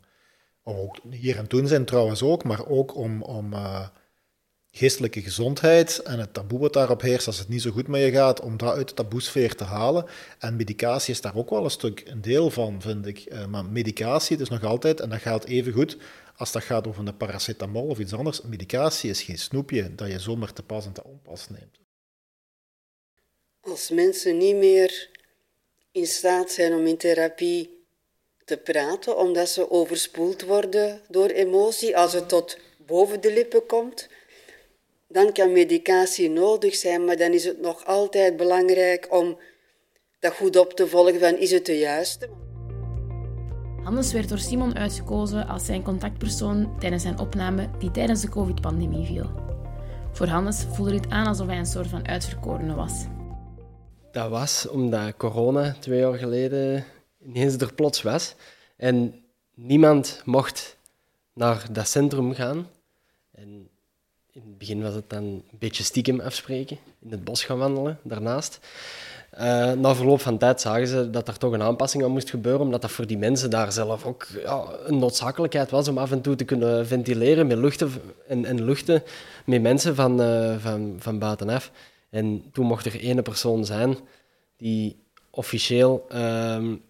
om 0.63 0.75
ook 0.75 0.97
hier 1.10 1.38
en 1.38 1.47
toen 1.47 1.67
zijn 1.67 1.86
trouwens 1.86 2.23
ook, 2.23 2.43
maar 2.43 2.67
ook 2.67 2.95
om, 2.95 3.21
om 3.21 3.53
uh, 3.53 3.88
geestelijke 4.75 5.21
gezondheid 5.21 5.99
en 5.99 6.19
het 6.19 6.33
taboe 6.33 6.59
wat 6.59 6.73
daarop 6.73 7.01
heerst 7.01 7.27
als 7.27 7.39
het 7.39 7.47
niet 7.47 7.62
zo 7.62 7.71
goed 7.71 7.88
met 7.88 8.01
je 8.01 8.12
gaat, 8.12 8.41
om 8.41 8.57
dat 8.57 8.75
uit 8.75 8.88
de 8.88 8.93
taboesfeer 8.93 9.55
te 9.55 9.63
halen. 9.63 10.05
En 10.39 10.55
medicatie 10.55 11.13
is 11.13 11.21
daar 11.21 11.36
ook 11.36 11.49
wel 11.49 11.63
een 11.63 11.71
stuk 11.71 12.03
een 12.05 12.21
deel 12.21 12.49
van, 12.49 12.81
vind 12.81 13.05
ik. 13.05 13.25
Uh, 13.31 13.45
maar 13.45 13.65
medicatie, 13.65 14.38
is 14.38 14.49
nog 14.49 14.63
altijd, 14.63 14.99
en 14.99 15.09
dat 15.09 15.21
geldt 15.21 15.45
even 15.45 15.73
goed 15.73 15.97
als 16.36 16.51
dat 16.51 16.63
gaat 16.63 16.88
over 16.88 17.07
een 17.07 17.17
paracetamol 17.17 17.88
of 17.88 17.99
iets 17.99 18.13
anders, 18.13 18.41
medicatie 18.41 19.09
is 19.09 19.21
geen 19.21 19.38
snoepje 19.38 19.95
dat 19.95 20.12
je 20.12 20.19
zomaar 20.19 20.53
te 20.53 20.63
pas 20.63 20.86
en 20.86 20.93
te 20.93 21.03
onpas 21.03 21.49
neemt. 21.49 21.79
Als 23.62 23.89
mensen 23.89 24.38
niet 24.38 24.55
meer 24.55 25.09
in 25.91 26.07
staat 26.07 26.51
zijn 26.51 26.73
om 26.73 26.86
in 26.86 26.97
therapie 26.97 27.86
te 28.45 28.57
praten, 28.57 29.17
omdat 29.17 29.49
ze 29.49 29.71
overspoeld 29.71 30.41
worden 30.41 31.01
door 31.09 31.29
emotie, 31.29 31.97
als 31.97 32.13
het 32.13 32.29
tot 32.29 32.57
boven 32.86 33.21
de 33.21 33.33
lippen 33.33 33.65
komt, 33.65 34.07
dan 35.13 35.32
kan 35.32 35.52
medicatie 35.52 36.30
nodig 36.30 36.76
zijn, 36.76 37.06
maar 37.06 37.17
dan 37.17 37.32
is 37.32 37.45
het 37.45 37.62
nog 37.62 37.86
altijd 37.86 38.38
belangrijk 38.38 39.08
om 39.10 39.38
dat 40.19 40.34
goed 40.34 40.58
op 40.58 40.73
te 40.73 40.88
volgen 40.88 41.19
van 41.19 41.38
is 41.38 41.52
het 41.52 41.65
de 41.65 41.78
juiste. 41.78 42.30
Hannes 43.84 44.13
werd 44.13 44.30
door 44.30 44.38
Simon 44.38 44.76
uitgekozen 44.76 45.47
als 45.47 45.65
zijn 45.65 45.84
contactpersoon 45.84 46.80
tijdens 46.80 47.04
zijn 47.04 47.19
opname 47.19 47.69
die 47.80 47.91
tijdens 47.91 48.21
de 48.21 48.30
covid-pandemie 48.30 49.06
viel. 49.06 49.30
Voor 50.12 50.28
Hannes 50.28 50.65
voelde 50.71 50.93
het 50.93 51.10
aan 51.10 51.28
alsof 51.28 51.47
hij 51.47 51.58
een 51.58 51.65
soort 51.65 51.88
van 51.88 52.08
uitverkorene 52.08 52.76
was. 52.76 53.06
Dat 54.12 54.30
was 54.30 54.67
omdat 54.67 55.17
corona 55.17 55.76
twee 55.80 55.99
jaar 55.99 56.17
geleden 56.17 56.86
ineens 57.26 57.56
er 57.56 57.73
plots 57.73 58.02
was. 58.02 58.36
En 58.78 59.23
niemand 59.54 60.21
mocht 60.26 60.78
naar 61.34 61.65
dat 61.71 61.88
centrum 61.88 62.34
gaan. 62.34 62.69
En 63.32 63.69
in 64.34 64.41
het 64.41 64.58
begin 64.58 64.82
was 64.82 64.93
het 64.93 65.10
dan 65.10 65.24
een 65.24 65.43
beetje 65.60 65.84
stiekem 65.84 66.19
afspreken, 66.19 66.78
in 67.00 67.12
het 67.12 67.24
bos 67.24 67.43
gaan 67.43 67.58
wandelen 67.58 68.00
daarnaast. 68.04 68.60
Uh, 69.34 69.72
na 69.72 69.96
verloop 69.96 70.22
van 70.22 70.38
tijd 70.38 70.62
zagen 70.62 70.88
ze 70.88 71.10
dat 71.10 71.28
er 71.28 71.38
toch 71.38 71.54
een 71.54 71.62
aanpassing 71.62 72.04
aan 72.04 72.12
moest 72.12 72.30
gebeuren, 72.30 72.62
omdat 72.62 72.82
dat 72.82 72.91
voor 72.91 73.08
die 73.08 73.17
mensen 73.17 73.50
daar 73.50 73.72
zelf 73.72 74.06
ook 74.06 74.28
ja, 74.43 74.65
een 74.86 75.00
noodzakelijkheid 75.00 75.72
was 75.72 75.88
om 75.88 75.98
af 75.98 76.12
en 76.12 76.22
toe 76.22 76.36
te 76.36 76.43
kunnen 76.43 76.88
ventileren 76.88 77.48
met 77.48 77.58
luchten 77.58 77.91
en, 78.28 78.46
en 78.46 78.63
luchten 78.63 79.04
met 79.46 79.62
mensen 79.62 79.96
van, 79.96 80.22
uh, 80.22 80.58
van, 80.58 80.96
van 81.00 81.19
buitenaf. 81.19 81.72
En 82.10 82.43
toen 82.52 82.65
mocht 82.65 82.86
er 82.86 83.00
één 83.00 83.24
persoon 83.24 83.65
zijn 83.65 83.98
die 84.58 84.96
officieel 85.30 86.06
um, 86.13 86.82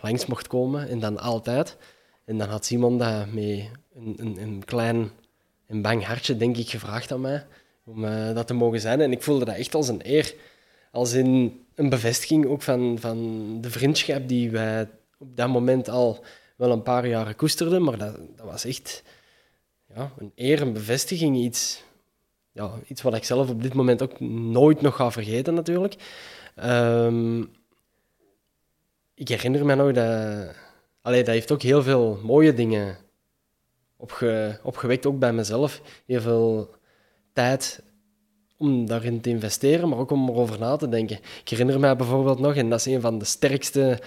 langs 0.00 0.26
mocht 0.26 0.46
komen 0.46 0.88
en 0.88 1.00
dan 1.00 1.18
altijd. 1.18 1.76
En 2.24 2.38
dan 2.38 2.48
had 2.48 2.64
Simon 2.64 2.98
dat 2.98 3.32
met 3.32 3.70
een, 3.94 4.14
een, 4.16 4.36
een 4.42 4.62
klein 4.64 5.10
een 5.66 5.82
bang 5.82 6.04
hartje, 6.04 6.36
denk 6.36 6.56
ik, 6.56 6.68
gevraagd 6.68 7.12
aan 7.12 7.20
mij 7.20 7.46
om 7.84 8.04
uh, 8.04 8.34
dat 8.34 8.46
te 8.46 8.54
mogen 8.54 8.80
zijn. 8.80 9.00
En 9.00 9.12
ik 9.12 9.22
voelde 9.22 9.44
dat 9.44 9.56
echt 9.56 9.74
als 9.74 9.88
een 9.88 10.00
eer. 10.04 10.34
Als 10.90 11.12
in 11.12 11.60
een 11.74 11.88
bevestiging 11.88 12.46
ook 12.46 12.62
van, 12.62 12.98
van 13.00 13.48
de 13.60 13.70
vriendschap 13.70 14.28
die 14.28 14.50
wij 14.50 14.88
op 15.18 15.36
dat 15.36 15.48
moment 15.48 15.88
al 15.88 16.24
wel 16.56 16.70
een 16.70 16.82
paar 16.82 17.06
jaren 17.06 17.36
koesterden. 17.36 17.82
Maar 17.82 17.98
dat, 17.98 18.16
dat 18.36 18.46
was 18.46 18.64
echt 18.64 19.02
ja, 19.94 20.12
een 20.18 20.32
eer, 20.34 20.62
een 20.62 20.72
bevestiging, 20.72 21.36
iets 21.36 21.84
ja, 22.56 22.70
iets 22.86 23.02
wat 23.02 23.14
ik 23.14 23.24
zelf 23.24 23.50
op 23.50 23.62
dit 23.62 23.74
moment 23.74 24.02
ook 24.02 24.20
nooit 24.20 24.80
nog 24.80 24.96
ga 24.96 25.10
vergeten, 25.10 25.54
natuurlijk. 25.54 25.94
Um, 26.64 27.50
ik 29.14 29.28
herinner 29.28 29.66
me 29.66 29.74
nog 29.74 29.92
dat... 29.92 30.54
Allee, 31.02 31.24
dat 31.24 31.34
heeft 31.34 31.52
ook 31.52 31.62
heel 31.62 31.82
veel 31.82 32.20
mooie 32.22 32.54
dingen 32.54 32.96
opge, 33.96 34.60
opgewekt, 34.62 35.06
ook 35.06 35.18
bij 35.18 35.32
mezelf. 35.32 35.82
Heel 36.06 36.20
veel 36.20 36.74
tijd 37.32 37.82
om 38.56 38.86
daarin 38.86 39.20
te 39.20 39.30
investeren, 39.30 39.88
maar 39.88 39.98
ook 39.98 40.10
om 40.10 40.28
erover 40.28 40.58
na 40.58 40.76
te 40.76 40.88
denken. 40.88 41.18
Ik 41.40 41.48
herinner 41.48 41.80
me 41.80 41.96
bijvoorbeeld 41.96 42.38
nog, 42.38 42.54
en 42.54 42.70
dat 42.70 42.78
is 42.78 42.86
een 42.86 43.00
van 43.00 43.18
de 43.18 43.24
sterkste 43.24 44.00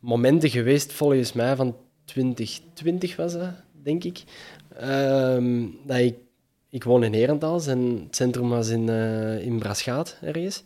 momenten 0.00 0.50
geweest, 0.50 0.92
volgens 0.92 1.32
mij, 1.32 1.56
van 1.56 1.76
2020 2.04 3.16
was 3.16 3.32
dat, 3.32 3.50
denk 3.82 4.04
ik, 4.04 4.22
um, 4.82 5.78
dat 5.84 5.96
ik 5.96 6.14
ik 6.76 6.84
woon 6.84 7.04
in 7.04 7.14
Herentals 7.14 7.66
en 7.66 8.02
het 8.04 8.16
centrum 8.16 8.48
was 8.48 8.68
in, 8.68 8.88
uh, 8.88 9.40
in 9.40 9.58
Braschaat 9.58 10.18
ergens. 10.22 10.62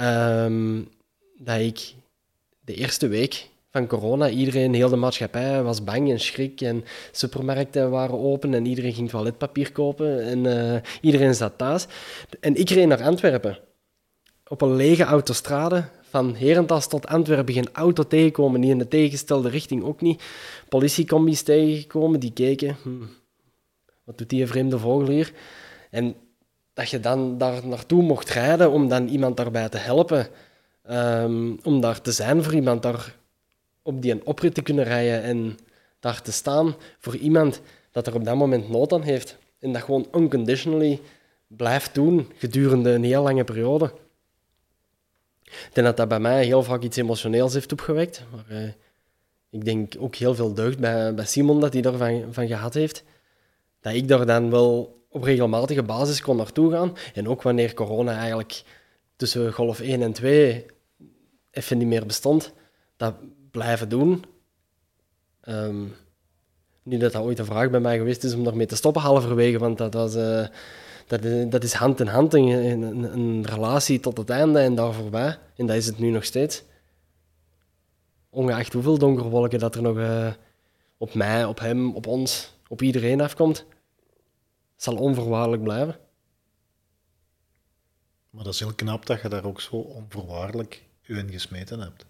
Um, 0.00 0.88
dat 1.38 1.60
ik 1.60 1.94
de 2.60 2.74
eerste 2.74 3.08
week 3.08 3.48
van 3.70 3.86
corona, 3.86 4.28
iedereen, 4.28 4.74
heel 4.74 4.88
de 4.88 4.96
maatschappij 4.96 5.62
was 5.62 5.84
bang 5.84 6.10
en 6.10 6.20
schrik 6.20 6.60
en 6.60 6.84
supermarkten 7.12 7.90
waren 7.90 8.18
open 8.18 8.54
en 8.54 8.66
iedereen 8.66 8.92
ging 8.92 9.10
toiletpapier 9.10 9.72
kopen 9.72 10.22
en 10.22 10.44
uh, 10.44 10.80
iedereen 11.00 11.34
zat 11.34 11.58
thuis. 11.58 11.86
En 12.40 12.54
ik 12.54 12.70
reed 12.70 12.86
naar 12.86 13.02
Antwerpen. 13.02 13.58
Op 14.48 14.60
een 14.60 14.76
lege 14.76 15.04
autostrade, 15.04 15.84
van 16.08 16.34
Herentals 16.34 16.88
tot 16.88 17.06
Antwerpen 17.06 17.54
geen 17.54 17.68
auto 17.72 18.06
tegenkomen, 18.06 18.60
niet 18.60 18.70
in 18.70 18.78
de 18.78 18.88
tegengestelde 18.88 19.48
richting 19.48 19.82
ook 19.82 20.00
niet. 20.00 20.22
Politiecombis 20.68 21.42
tegengekomen, 21.42 22.20
die 22.20 22.32
keken, 22.32 22.76
hm, 22.82 23.04
wat 24.04 24.18
doet 24.18 24.28
die 24.28 24.46
vreemde 24.46 24.78
vogel 24.78 25.08
hier? 25.08 25.32
En 25.90 26.14
dat 26.74 26.90
je 26.90 27.00
dan 27.00 27.38
daar 27.38 27.66
naartoe 27.66 28.02
mocht 28.02 28.30
rijden 28.30 28.70
om 28.70 28.88
dan 28.88 29.08
iemand 29.08 29.36
daarbij 29.36 29.68
te 29.68 29.78
helpen. 29.78 30.28
Ehm, 30.82 31.52
om 31.62 31.80
daar 31.80 32.00
te 32.00 32.12
zijn 32.12 32.42
voor 32.42 32.54
iemand, 32.54 32.82
daar 32.82 33.17
op 33.82 34.02
die 34.02 34.12
een 34.12 34.26
oprit 34.26 34.54
te 34.54 34.62
kunnen 34.62 34.84
rijden 34.84 35.22
en 35.22 35.58
daar 36.00 36.22
te 36.22 36.32
staan 36.32 36.76
voor 36.98 37.16
iemand 37.16 37.60
dat 37.90 38.06
er 38.06 38.14
op 38.14 38.24
dat 38.24 38.36
moment 38.36 38.68
nood 38.68 38.92
aan 38.92 39.02
heeft. 39.02 39.38
En 39.58 39.72
dat 39.72 39.82
gewoon 39.82 40.08
unconditionally 40.14 41.00
blijft 41.46 41.94
doen 41.94 42.32
gedurende 42.36 42.90
een 42.90 43.04
heel 43.04 43.22
lange 43.22 43.44
periode. 43.44 43.92
Ik 45.44 45.70
denk 45.72 45.86
dat 45.86 45.96
dat 45.96 46.08
bij 46.08 46.20
mij 46.20 46.44
heel 46.44 46.62
vaak 46.62 46.82
iets 46.82 46.96
emotioneels 46.96 47.52
heeft 47.52 47.72
opgewekt. 47.72 48.22
Maar 48.32 48.58
eh, 48.58 48.68
ik 49.50 49.64
denk 49.64 49.94
ook 49.98 50.14
heel 50.14 50.34
veel 50.34 50.54
deugd 50.54 50.78
bij, 50.78 51.14
bij 51.14 51.24
Simon 51.26 51.60
dat 51.60 51.72
hij 51.72 51.82
daarvan 51.82 52.24
van 52.30 52.46
gehad 52.46 52.74
heeft 52.74 53.04
dat 53.80 53.94
ik 53.94 54.08
daar 54.08 54.26
dan 54.26 54.50
wel 54.50 55.02
op 55.08 55.22
regelmatige 55.22 55.82
basis 55.82 56.20
kon 56.20 56.36
naartoe 56.36 56.72
gaan. 56.72 56.96
En 57.14 57.28
ook 57.28 57.42
wanneer 57.42 57.74
corona 57.74 58.18
eigenlijk 58.18 58.62
tussen 59.16 59.52
golf 59.52 59.80
1 59.80 60.02
en 60.02 60.12
2 60.12 60.66
even 61.50 61.78
niet 61.78 61.86
meer 61.86 62.06
bestond, 62.06 62.52
dat 62.96 63.14
blijven 63.50 63.88
doen. 63.88 64.24
Um, 65.48 65.94
niet 66.82 67.00
dat 67.00 67.12
dat 67.12 67.22
ooit 67.22 67.38
een 67.38 67.44
vraag 67.44 67.70
bij 67.70 67.80
mij 67.80 67.96
geweest 67.96 68.24
is 68.24 68.34
om 68.34 68.44
daarmee 68.44 68.66
te 68.66 68.76
stoppen 68.76 69.02
halverwege, 69.02 69.58
want 69.58 69.78
dat, 69.78 69.94
was, 69.94 70.16
uh, 70.16 70.46
dat, 71.06 71.50
dat 71.50 71.64
is 71.64 71.72
hand 71.72 72.00
in 72.00 72.06
hand 72.06 72.34
een, 72.34 72.82
een, 72.82 73.46
relatie 73.46 74.00
tot 74.00 74.18
het 74.18 74.30
einde 74.30 74.58
en 74.58 74.74
daar 74.74 74.92
voorbij. 74.92 75.38
En 75.56 75.66
dat 75.66 75.76
is 75.76 75.86
het 75.86 75.98
nu 75.98 76.10
nog 76.10 76.24
steeds. 76.24 76.62
Ongeacht 78.30 78.72
hoeveel 78.72 78.98
donkerwolken 78.98 79.58
dat 79.58 79.74
er 79.74 79.82
nog 79.82 79.96
uh, 79.96 80.32
op 80.96 81.14
mij, 81.14 81.44
op 81.44 81.58
hem, 81.58 81.94
op 81.94 82.06
ons, 82.06 82.52
op 82.68 82.82
iedereen 82.82 83.20
afkomt, 83.20 83.64
zal 84.76 84.96
onvoorwaardelijk 84.96 85.62
blijven. 85.62 85.98
Maar 88.30 88.44
dat 88.44 88.54
is 88.54 88.60
heel 88.60 88.74
knap 88.74 89.06
dat 89.06 89.22
je 89.22 89.28
daar 89.28 89.44
ook 89.44 89.60
zo 89.60 89.76
onvoorwaardelijk 89.76 90.82
u 91.06 91.18
in 91.18 91.30
gesmeten 91.30 91.80
hebt. 91.80 92.06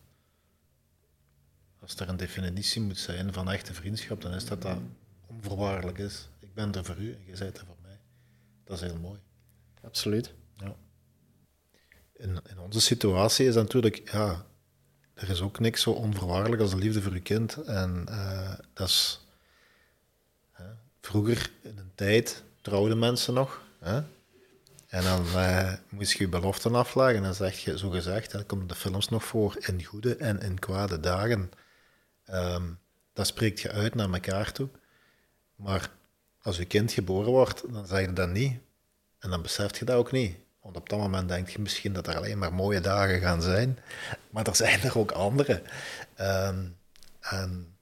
Als 1.88 1.96
er 1.96 2.09
een 2.09 2.16
definitie 2.16 2.81
moet 2.81 2.98
zijn 2.98 3.33
van 3.33 3.51
echte 3.51 3.74
vriendschap, 3.74 4.20
dan 4.20 4.35
is 4.35 4.44
dat 4.44 4.62
dat 4.62 4.79
onvoorwaardelijk 5.27 5.98
is. 5.98 6.29
Ik 6.38 6.55
ben 6.55 6.74
er 6.74 6.85
voor 6.85 6.96
u 6.96 7.12
en 7.12 7.24
jij 7.27 7.38
bent 7.38 7.59
er 7.59 7.66
voor 7.66 7.77
mij. 7.83 7.98
Dat 8.64 8.77
is 8.77 8.88
heel 8.88 8.98
mooi. 8.98 9.20
Absoluut. 9.83 10.33
Ja. 10.57 10.74
In, 12.12 12.40
in 12.51 12.59
onze 12.59 12.81
situatie 12.81 13.46
is 13.46 13.55
natuurlijk, 13.55 14.11
ja, 14.12 14.46
er 15.14 15.31
is 15.31 15.40
ook 15.40 15.59
niks 15.59 15.83
zo 15.83 15.90
onvoorwaardelijk 15.90 16.62
als 16.62 16.70
de 16.70 16.77
liefde 16.77 17.03
voor 17.03 17.14
je 17.14 17.20
kind. 17.20 17.57
En 17.57 18.07
uh, 18.09 18.53
dat 18.72 18.88
is, 18.88 19.27
vroeger 21.01 21.51
in 21.62 21.79
een 21.79 21.92
tijd 21.94 22.42
trouwden 22.61 22.98
mensen 22.98 23.35
nog. 23.35 23.62
Hè? 23.79 24.03
En 24.87 25.03
dan 25.03 25.27
uh, 25.27 25.72
moest 25.88 26.12
je 26.12 26.18
je 26.18 26.29
beloften 26.29 26.74
afleggen. 26.74 27.16
En 27.16 27.22
dan 27.22 27.35
zeg 27.35 27.59
je, 27.59 27.79
zo 27.79 27.90
gezegd, 27.90 28.31
dat 28.31 28.46
komt 28.46 28.68
de 28.68 28.74
films 28.74 29.09
nog 29.09 29.24
voor, 29.24 29.57
in 29.61 29.85
goede 29.85 30.16
en 30.16 30.40
in 30.40 30.59
kwade 30.59 31.01
dagen. 31.01 31.51
Um, 32.30 32.78
dat 33.12 33.26
spreekt 33.26 33.60
je 33.60 33.70
uit 33.70 33.94
naar 33.94 34.12
elkaar 34.12 34.52
toe. 34.52 34.68
Maar 35.56 35.90
als 36.42 36.56
je 36.56 36.64
kind 36.64 36.92
geboren 36.92 37.30
wordt, 37.30 37.72
dan 37.72 37.86
zeg 37.86 38.00
je 38.00 38.12
dat 38.12 38.28
niet. 38.28 38.60
En 39.18 39.30
dan 39.30 39.42
beseft 39.42 39.76
je 39.76 39.84
dat 39.84 39.96
ook 39.96 40.12
niet. 40.12 40.36
Want 40.60 40.76
op 40.76 40.88
dat 40.88 40.98
moment 40.98 41.28
denk 41.28 41.48
je 41.48 41.58
misschien 41.58 41.92
dat 41.92 42.06
er 42.06 42.16
alleen 42.16 42.38
maar 42.38 42.54
mooie 42.54 42.80
dagen 42.80 43.20
gaan 43.20 43.42
zijn. 43.42 43.78
Maar 44.30 44.46
er 44.46 44.56
zijn 44.56 44.80
er 44.80 44.98
ook 44.98 45.10
andere. 45.10 45.62
Um, 46.20 46.76
en 47.20 47.76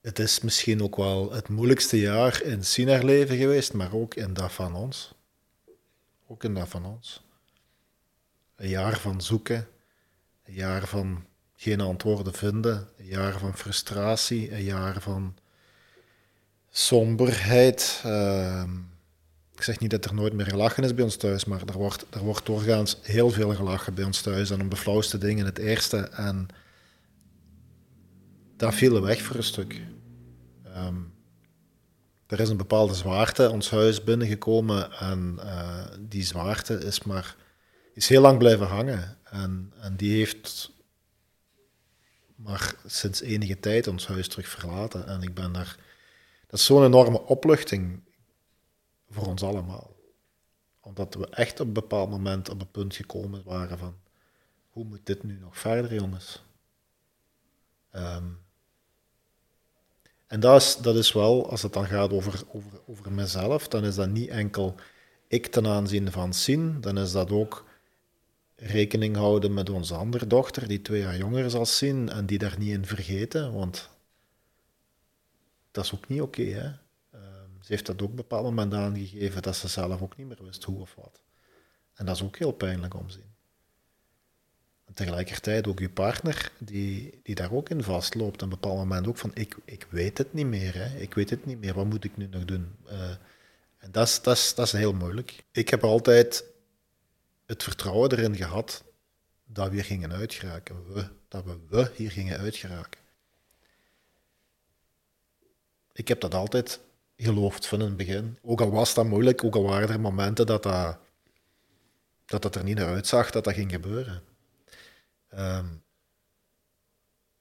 het 0.00 0.18
is 0.18 0.40
misschien 0.40 0.82
ook 0.82 0.96
wel 0.96 1.32
het 1.32 1.48
moeilijkste 1.48 1.98
jaar 1.98 2.42
in 2.42 2.64
Sinar 2.64 3.04
leven 3.04 3.36
geweest, 3.36 3.72
maar 3.72 3.94
ook 3.94 4.14
in 4.14 4.34
dat 4.34 4.52
van 4.52 4.74
ons. 4.74 5.14
Ook 6.26 6.44
in 6.44 6.54
dat 6.54 6.68
van 6.68 6.84
ons. 6.84 7.26
Een 8.56 8.68
jaar 8.68 8.98
van 8.98 9.20
zoeken, 9.20 9.68
een 10.44 10.54
jaar 10.54 10.86
van 10.86 11.26
geen 11.62 11.80
antwoorden 11.80 12.34
vinden, 12.34 12.88
jaar 12.96 13.38
van 13.38 13.56
frustratie, 13.56 14.52
een 14.54 14.62
jaar 14.62 15.00
van 15.00 15.36
somberheid. 16.70 18.02
Uh, 18.06 18.64
ik 19.54 19.62
zeg 19.62 19.78
niet 19.78 19.90
dat 19.90 20.04
er 20.04 20.14
nooit 20.14 20.32
meer 20.32 20.46
gelachen 20.46 20.84
is 20.84 20.94
bij 20.94 21.04
ons 21.04 21.16
thuis, 21.16 21.44
maar 21.44 21.62
er 21.66 21.72
wordt, 21.72 22.06
er 22.10 22.20
wordt 22.20 22.46
doorgaans 22.46 22.98
heel 23.02 23.30
veel 23.30 23.54
gelachen 23.54 23.94
bij 23.94 24.04
ons 24.04 24.20
thuis 24.20 24.50
en 24.50 24.60
om 24.60 24.68
de 24.68 24.76
flauwste 24.76 25.18
dingen 25.18 25.44
het 25.44 25.58
eerste. 25.58 25.96
En 25.98 26.46
dat 28.56 28.74
viel 28.74 29.02
weg 29.02 29.22
voor 29.22 29.36
een 29.36 29.42
stuk. 29.42 29.80
Um, 30.76 31.12
er 32.26 32.40
is 32.40 32.48
een 32.48 32.56
bepaalde 32.56 32.94
zwaarte 32.94 33.50
ons 33.50 33.70
huis 33.70 34.04
binnengekomen 34.04 34.92
en 34.92 35.38
uh, 35.38 35.84
die 36.00 36.24
zwaarte 36.24 36.74
is 36.74 37.02
maar 37.02 37.36
is 37.94 38.08
heel 38.08 38.20
lang 38.20 38.38
blijven 38.38 38.66
hangen. 38.66 39.16
En, 39.24 39.72
en 39.80 39.96
die 39.96 40.16
heeft 40.16 40.71
maar 42.42 42.74
sinds 42.86 43.20
enige 43.20 43.60
tijd 43.60 43.86
ons 43.86 44.06
huis 44.06 44.28
terug 44.28 44.48
verlaten. 44.48 45.06
En 45.06 45.22
ik 45.22 45.34
ben 45.34 45.52
daar. 45.52 45.76
Dat 46.46 46.60
is 46.60 46.66
zo'n 46.66 46.84
enorme 46.84 47.20
opluchting 47.26 48.00
voor 49.10 49.26
ons 49.26 49.42
allemaal. 49.42 49.96
Omdat 50.80 51.14
we 51.14 51.28
echt 51.28 51.60
op 51.60 51.66
een 51.66 51.72
bepaald 51.72 52.10
moment 52.10 52.48
op 52.48 52.60
een 52.60 52.70
punt 52.70 52.94
gekomen 52.94 53.42
waren 53.44 53.78
van 53.78 53.94
hoe 54.70 54.84
moet 54.84 55.06
dit 55.06 55.22
nu 55.22 55.38
nog 55.38 55.58
verder, 55.58 55.94
jongens? 55.94 56.42
Um, 57.92 58.40
en 60.26 60.40
dat 60.40 60.60
is, 60.62 60.76
dat 60.76 60.96
is 60.96 61.12
wel, 61.12 61.50
als 61.50 61.62
het 61.62 61.72
dan 61.72 61.86
gaat 61.86 62.12
over, 62.12 62.42
over, 62.52 62.80
over 62.86 63.12
mezelf, 63.12 63.68
dan 63.68 63.84
is 63.84 63.94
dat 63.94 64.08
niet 64.08 64.28
enkel 64.28 64.74
ik 65.28 65.46
ten 65.46 65.66
aanzien 65.66 66.12
van 66.12 66.32
Sien, 66.32 66.80
dan 66.80 66.98
is 66.98 67.12
dat 67.12 67.30
ook 67.30 67.64
rekening 68.62 69.16
houden 69.16 69.54
met 69.54 69.70
onze 69.70 69.94
andere 69.94 70.26
dochter, 70.26 70.68
die 70.68 70.82
twee 70.82 71.00
jaar 71.00 71.16
jonger 71.16 71.44
is 71.44 71.54
als 71.54 71.76
Sien, 71.76 72.08
en 72.08 72.26
die 72.26 72.38
daar 72.38 72.58
niet 72.58 72.70
in 72.70 72.86
vergeten, 72.86 73.52
want 73.52 73.88
dat 75.70 75.84
is 75.84 75.94
ook 75.94 76.08
niet 76.08 76.20
oké. 76.20 76.42
Ehm, 76.42 77.50
ze 77.60 77.72
heeft 77.72 77.86
dat 77.86 77.94
ook 77.94 78.02
op 78.02 78.10
een 78.10 78.16
bepaald 78.16 78.44
moment 78.44 78.74
aangegeven, 78.74 79.42
dat 79.42 79.56
ze 79.56 79.68
zelf 79.68 80.02
ook 80.02 80.16
niet 80.16 80.26
meer 80.26 80.44
wist 80.44 80.64
hoe 80.64 80.80
of 80.80 80.94
wat. 80.94 81.22
En 81.94 82.06
dat 82.06 82.16
is 82.16 82.22
ook 82.22 82.38
heel 82.38 82.52
pijnlijk 82.52 82.94
om 82.94 83.06
te 83.06 83.12
zien 83.12 83.32
tegelijkertijd 84.94 85.66
ook 85.66 85.78
je 85.78 85.88
partner, 85.88 86.52
die, 86.58 87.20
die 87.22 87.34
daar 87.34 87.52
ook 87.52 87.68
in 87.68 87.82
vastloopt. 87.82 88.34
Op 88.34 88.42
een 88.42 88.48
bepaald 88.48 88.76
moment 88.76 89.06
ook 89.06 89.16
van, 89.16 89.30
ik, 89.34 89.56
ik 89.64 89.86
weet 89.90 90.18
het 90.18 90.32
niet 90.32 90.46
meer, 90.46 90.74
hè. 90.74 90.98
ik 90.98 91.14
weet 91.14 91.30
het 91.30 91.46
niet 91.46 91.60
meer, 91.60 91.74
wat 91.74 91.86
moet 91.86 92.04
ik 92.04 92.16
nu 92.16 92.26
nog 92.30 92.44
doen? 92.44 92.76
Uh, 92.86 93.10
en 93.78 93.90
dat 93.90 94.06
is, 94.06 94.22
dat, 94.22 94.36
is, 94.36 94.54
dat 94.54 94.66
is 94.66 94.72
heel 94.72 94.92
moeilijk. 94.92 95.44
Ik 95.52 95.68
heb 95.68 95.84
altijd 95.84 96.44
het 97.52 97.62
vertrouwen 97.62 98.12
erin 98.12 98.36
gehad 98.36 98.84
dat 99.44 99.68
we 99.68 99.74
hier 99.74 99.84
gingen 99.84 100.12
uitgeraken. 100.12 100.92
We, 100.92 101.08
dat 101.28 101.44
we, 101.44 101.58
we 101.68 101.90
hier 101.96 102.10
gingen 102.10 102.38
uitgeraken. 102.38 103.00
Ik 105.92 106.08
heb 106.08 106.20
dat 106.20 106.34
altijd 106.34 106.80
geloofd 107.16 107.66
van 107.66 107.80
in 107.80 107.86
het 107.86 107.96
begin. 107.96 108.38
Ook 108.42 108.60
al 108.60 108.70
was 108.70 108.94
dat 108.94 109.04
moeilijk, 109.04 109.44
ook 109.44 109.54
al 109.54 109.62
waren 109.62 109.88
er 109.88 110.00
momenten 110.00 110.46
dat 110.46 110.62
dat, 110.62 110.98
dat, 112.42 112.54
er 112.54 112.64
niet 112.64 112.76
naar 112.76 112.94
uitzag 112.94 113.30
dat 113.30 113.44
dat 113.44 113.54
ging 113.54 113.70
gebeuren. 113.70 114.22
Ehm, 115.28 115.66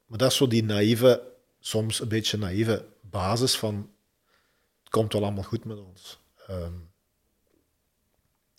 maar 0.06 0.17
dat 0.17 0.32
is 0.32 0.38
zo 0.38 0.47
die 0.47 0.63
naïeve, 0.63 1.32
soms 1.60 2.00
een 2.00 2.08
beetje 2.08 2.38
naïeve 2.38 2.86
basis 3.02 3.58
van 3.58 3.91
het 4.80 4.89
komt 4.89 5.13
wel 5.13 5.24
allemaal 5.24 5.43
goed 5.43 5.65
met 5.65 5.78
ons. 5.78 6.19
Ehm, 6.47 6.74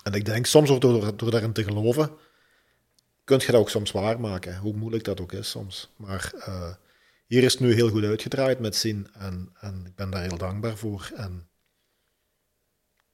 en 0.02 0.12
ik 0.12 0.24
denk 0.24 0.46
soms 0.46 0.68
door, 0.80 1.16
door 1.16 1.30
daarin 1.30 1.52
te 1.52 1.64
geloven, 1.64 2.10
kun 3.24 3.38
je 3.38 3.46
dat 3.46 3.60
ook 3.60 3.70
soms 3.70 3.90
waarmaken, 3.90 4.58
hoe 4.58 4.74
moeilijk 4.74 5.04
dat 5.04 5.20
ook 5.20 5.32
is 5.32 5.50
soms. 5.50 5.90
Maar 5.96 6.32
uh, 6.36 6.74
hier 7.26 7.42
is 7.42 7.52
het 7.52 7.60
nu 7.60 7.74
heel 7.74 7.90
goed 7.90 8.04
uitgedraaid 8.04 8.58
met 8.58 8.76
zin 8.76 9.08
en, 9.12 9.52
en 9.60 9.82
ik 9.86 9.94
ben 9.94 10.10
daar 10.10 10.22
heel 10.22 10.38
dankbaar 10.38 10.76
voor. 10.76 11.10
En 11.14 11.48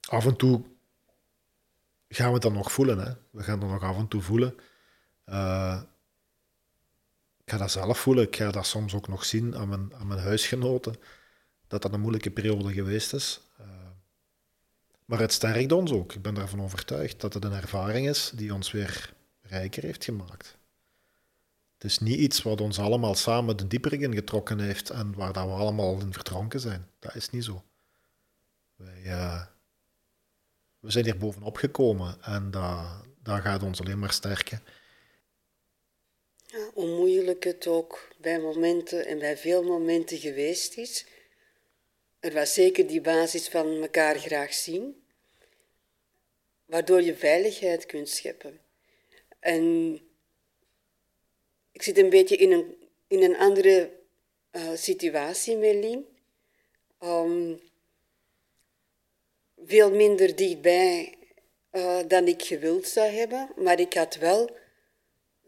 af 0.09 0.25
en 0.25 0.35
toe 0.35 0.63
gaan 2.07 2.27
we 2.27 2.33
het 2.33 2.41
dan 2.41 2.53
nog 2.53 2.71
voelen. 2.71 2.99
Hè? 2.99 3.13
We 3.31 3.43
gaan 3.43 3.59
het 3.59 3.69
nog 3.69 3.83
af 3.83 3.97
en 3.97 4.07
toe 4.07 4.21
voelen. 4.21 4.55
Uh, 5.25 5.81
ik 7.43 7.51
ga 7.51 7.57
dat 7.57 7.71
zelf 7.71 7.99
voelen. 7.99 8.23
Ik 8.23 8.35
ga 8.35 8.51
dat 8.51 8.65
soms 8.65 8.93
ook 8.93 9.07
nog 9.07 9.25
zien 9.25 9.55
aan 9.55 9.69
mijn, 9.69 9.95
aan 9.95 10.07
mijn 10.07 10.19
huisgenoten. 10.19 10.95
Dat 11.67 11.81
dat 11.81 11.93
een 11.93 11.99
moeilijke 11.99 12.31
periode 12.31 12.73
geweest 12.73 13.13
is. 13.13 13.41
Maar 15.09 15.19
het 15.19 15.33
sterkt 15.33 15.71
ons 15.71 15.91
ook. 15.91 16.13
Ik 16.13 16.21
ben 16.21 16.33
daarvan 16.33 16.61
overtuigd 16.61 17.21
dat 17.21 17.33
het 17.33 17.43
een 17.43 17.53
ervaring 17.53 18.07
is 18.07 18.31
die 18.35 18.53
ons 18.53 18.71
weer 18.71 19.13
rijker 19.41 19.83
heeft 19.83 20.03
gemaakt. 20.03 20.57
Het 21.73 21.83
is 21.83 21.99
niet 21.99 22.19
iets 22.19 22.41
wat 22.41 22.61
ons 22.61 22.79
allemaal 22.79 23.15
samen 23.15 23.57
de 23.57 23.67
dieper 23.67 24.01
in 24.01 24.13
getrokken 24.13 24.59
heeft 24.59 24.89
en 24.89 25.13
waar 25.15 25.33
dat 25.33 25.45
we 25.45 25.51
allemaal 25.51 25.99
in 25.99 26.13
verdronken 26.13 26.59
zijn. 26.59 26.87
Dat 26.99 27.15
is 27.15 27.29
niet 27.29 27.43
zo. 27.43 27.63
Uh, 29.05 29.45
we 30.79 30.91
zijn 30.91 31.05
hier 31.05 31.17
bovenop 31.17 31.57
gekomen 31.57 32.21
en 32.21 32.51
dat, 32.51 32.85
dat 33.23 33.41
gaat 33.41 33.63
ons 33.63 33.79
alleen 33.79 33.99
maar 33.99 34.13
sterken. 34.13 34.61
Ja, 36.45 36.69
hoe 36.73 36.95
moeilijk 36.95 37.43
het 37.43 37.67
ook 37.67 38.07
bij 38.17 38.39
momenten 38.39 39.05
en 39.05 39.19
bij 39.19 39.37
veel 39.37 39.63
momenten 39.63 40.17
geweest 40.17 40.77
is. 40.77 41.05
Er 42.19 42.33
was 42.33 42.53
zeker 42.53 42.87
die 42.87 43.01
basis 43.01 43.47
van 43.47 43.81
elkaar 43.81 44.19
graag 44.19 44.53
zien, 44.53 45.03
waardoor 46.65 47.01
je 47.01 47.15
veiligheid 47.15 47.85
kunt 47.85 48.09
scheppen. 48.09 48.59
En 49.39 49.93
ik 51.71 51.81
zit 51.81 51.97
een 51.97 52.09
beetje 52.09 52.35
in 52.35 52.51
een, 52.51 52.75
in 53.07 53.23
een 53.23 53.37
andere 53.37 53.91
uh, 54.51 54.69
situatie 54.75 55.57
met. 55.57 56.03
Um, 57.03 57.59
veel 59.65 59.91
minder 59.91 60.35
dichtbij 60.35 61.17
uh, 61.71 61.99
dan 62.07 62.27
ik 62.27 62.41
gewild 62.43 62.87
zou 62.87 63.09
hebben, 63.11 63.49
maar 63.55 63.79
ik 63.79 63.93
had 63.93 64.15
wel 64.15 64.49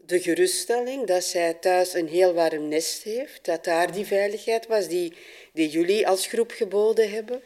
de 0.05 0.21
geruststelling 0.21 1.07
dat 1.07 1.23
zij 1.23 1.53
thuis 1.53 1.93
een 1.93 2.07
heel 2.07 2.33
warm 2.33 2.67
nest 2.67 3.03
heeft, 3.03 3.45
dat 3.45 3.63
daar 3.63 3.91
die 3.91 4.05
veiligheid 4.05 4.67
was 4.67 4.87
die, 4.87 5.13
die 5.51 5.69
jullie 5.69 6.07
als 6.07 6.27
groep 6.27 6.51
geboden 6.51 7.11
hebben. 7.11 7.41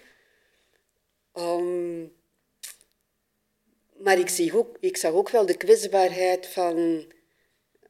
Um, 1.33 2.13
maar 3.97 4.19
ik, 4.19 4.29
zie 4.29 4.57
ook, 4.57 4.77
ik 4.79 4.97
zag 4.97 5.11
ook 5.11 5.29
wel 5.29 5.45
de 5.45 5.57
kwetsbaarheid 5.57 6.47
van, 6.47 7.05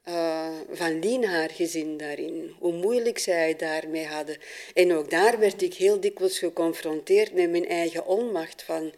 uh, 0.05 0.59
van 0.71 0.99
Lien 0.99 1.25
haar 1.25 1.49
gezin 1.49 1.97
daarin. 1.97 2.55
Hoe 2.59 2.73
moeilijk 2.73 3.17
zij 3.17 3.55
daarmee 3.55 4.05
hadden. 4.05 4.37
En 4.73 4.93
ook 4.93 5.09
daar 5.09 5.39
werd 5.39 5.61
ik 5.61 5.73
heel 5.73 5.99
dikwijls 5.99 6.39
geconfronteerd 6.39 7.33
met 7.33 7.49
mijn 7.49 7.67
eigen 7.67 8.05
onmacht. 8.05 8.63
Van, 8.63 8.93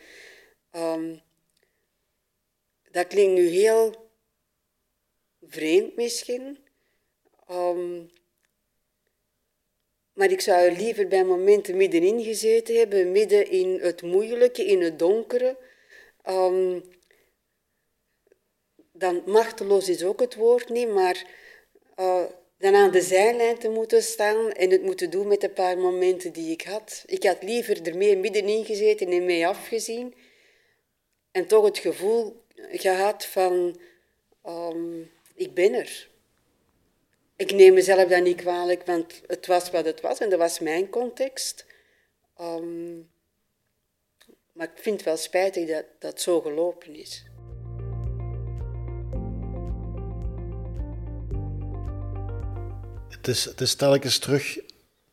ehm, 0.71 1.15
dat 2.91 3.07
klinkt 3.07 3.33
nu 3.33 3.47
heel 3.47 4.09
vreemd 5.41 5.95
misschien. 5.95 6.57
Ehm, 7.47 8.03
maar 10.17 10.31
ik 10.31 10.41
zou 10.41 10.61
er 10.61 10.71
liever 10.71 11.07
bij 11.07 11.23
momenten 11.23 11.77
middenin 11.77 12.23
gezeten 12.23 12.75
hebben, 12.75 13.11
midden 13.11 13.49
in 13.49 13.79
het 13.81 14.01
moeilijke, 14.01 14.65
in 14.65 14.81
het 14.81 14.99
donkere. 14.99 15.57
Um, 16.29 16.83
dan 18.91 19.23
machteloos 19.25 19.89
is 19.89 20.03
ook 20.03 20.19
het 20.19 20.35
woord 20.35 20.69
niet, 20.69 20.89
maar 20.89 21.25
uh, 21.99 22.23
dan 22.57 22.75
aan 22.75 22.91
de 22.91 23.01
zijlijn 23.01 23.57
te 23.57 23.69
moeten 23.69 24.03
staan 24.03 24.51
en 24.51 24.71
het 24.71 24.83
moeten 24.83 25.09
doen 25.09 25.27
met 25.27 25.41
de 25.41 25.49
paar 25.49 25.77
momenten 25.77 26.33
die 26.33 26.51
ik 26.51 26.61
had. 26.61 27.03
Ik 27.05 27.23
had 27.23 27.43
liever 27.43 27.87
er 27.87 27.97
mee 27.97 28.17
middenin 28.17 28.65
gezeten 28.65 29.11
en 29.11 29.25
mee 29.25 29.47
afgezien. 29.47 30.13
En 31.31 31.47
toch 31.47 31.65
het 31.65 31.77
gevoel 31.77 32.43
gehad 32.71 33.25
van, 33.25 33.79
um, 34.47 35.11
ik 35.35 35.53
ben 35.53 35.73
er. 35.73 36.09
Ik 37.37 37.51
neem 37.51 37.73
mezelf 37.73 38.09
dan 38.09 38.23
niet 38.23 38.41
kwalijk, 38.41 38.85
want 38.85 39.21
het 39.27 39.47
was 39.47 39.71
wat 39.71 39.85
het 39.85 40.01
was 40.01 40.19
en 40.19 40.29
dat 40.29 40.39
was 40.39 40.59
mijn 40.59 40.89
context. 40.89 41.65
Um, 42.41 43.09
maar 44.53 44.67
ik 44.75 44.81
vind 44.81 44.95
het 44.95 45.05
wel 45.05 45.17
spijtig 45.17 45.67
dat 45.67 45.85
dat 45.99 46.21
zo 46.21 46.41
gelopen 46.41 46.95
is. 46.95 47.25
Het 53.09 53.27
is, 53.27 53.45
het 53.45 53.61
is 53.61 53.75
telkens 53.75 54.19
terug 54.19 54.59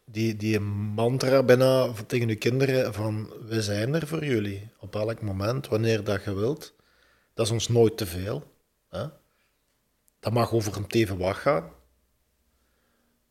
die, 0.05 0.37
die 0.37 0.61
mantra 0.61 1.43
bijna 1.43 1.93
tegen 2.07 2.29
uw 2.29 2.39
kinderen 2.39 2.95
van 2.95 3.33
we 3.47 3.63
zijn 3.63 3.95
er 3.95 4.07
voor 4.07 4.25
jullie 4.25 4.69
op 4.79 4.95
elk 4.95 5.21
moment, 5.21 5.69
wanneer 5.69 6.05
dat 6.05 6.25
je 6.25 6.35
wilt. 6.35 6.75
Dat 7.35 7.47
is 7.47 7.53
ons 7.53 7.69
nooit 7.69 7.97
te 7.97 8.07
veel. 8.07 8.53
Dat 10.21 10.33
mag 10.33 10.53
over 10.53 10.77
een 10.77 10.87
teven 10.87 11.19
wacht 11.19 11.41
gaan. 11.41 11.74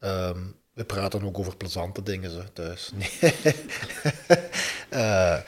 Um, 0.04 0.56
we 0.74 0.86
praten 0.86 1.24
ook 1.24 1.40
over 1.40 1.58
plezante 1.58 2.04
dingen 2.04 2.32
zo, 2.32 2.44
thuis. 2.54 2.92
Nee. 2.94 3.34
uh, 4.94 5.40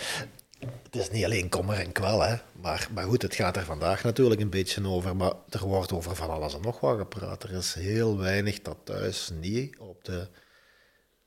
het 0.83 0.95
is 0.95 1.09
niet 1.09 1.25
alleen 1.25 1.49
kommer 1.49 1.79
en 1.79 1.91
kwel. 1.91 2.39
Maar, 2.61 2.87
maar 2.93 3.05
goed, 3.05 3.21
het 3.21 3.35
gaat 3.35 3.57
er 3.57 3.65
vandaag 3.65 4.03
natuurlijk 4.03 4.41
een 4.41 4.49
beetje 4.49 4.87
over. 4.87 5.15
Maar 5.15 5.33
er 5.49 5.65
wordt 5.65 5.91
over 5.91 6.15
van 6.15 6.29
alles 6.29 6.53
en 6.53 6.61
nog 6.61 6.79
wat 6.79 6.97
gepraat. 6.97 7.43
Er 7.43 7.51
is 7.51 7.73
heel 7.73 8.17
weinig 8.17 8.61
dat 8.61 8.77
thuis 8.83 9.31
niet 9.39 9.77
op 9.77 10.03
de, 10.03 10.27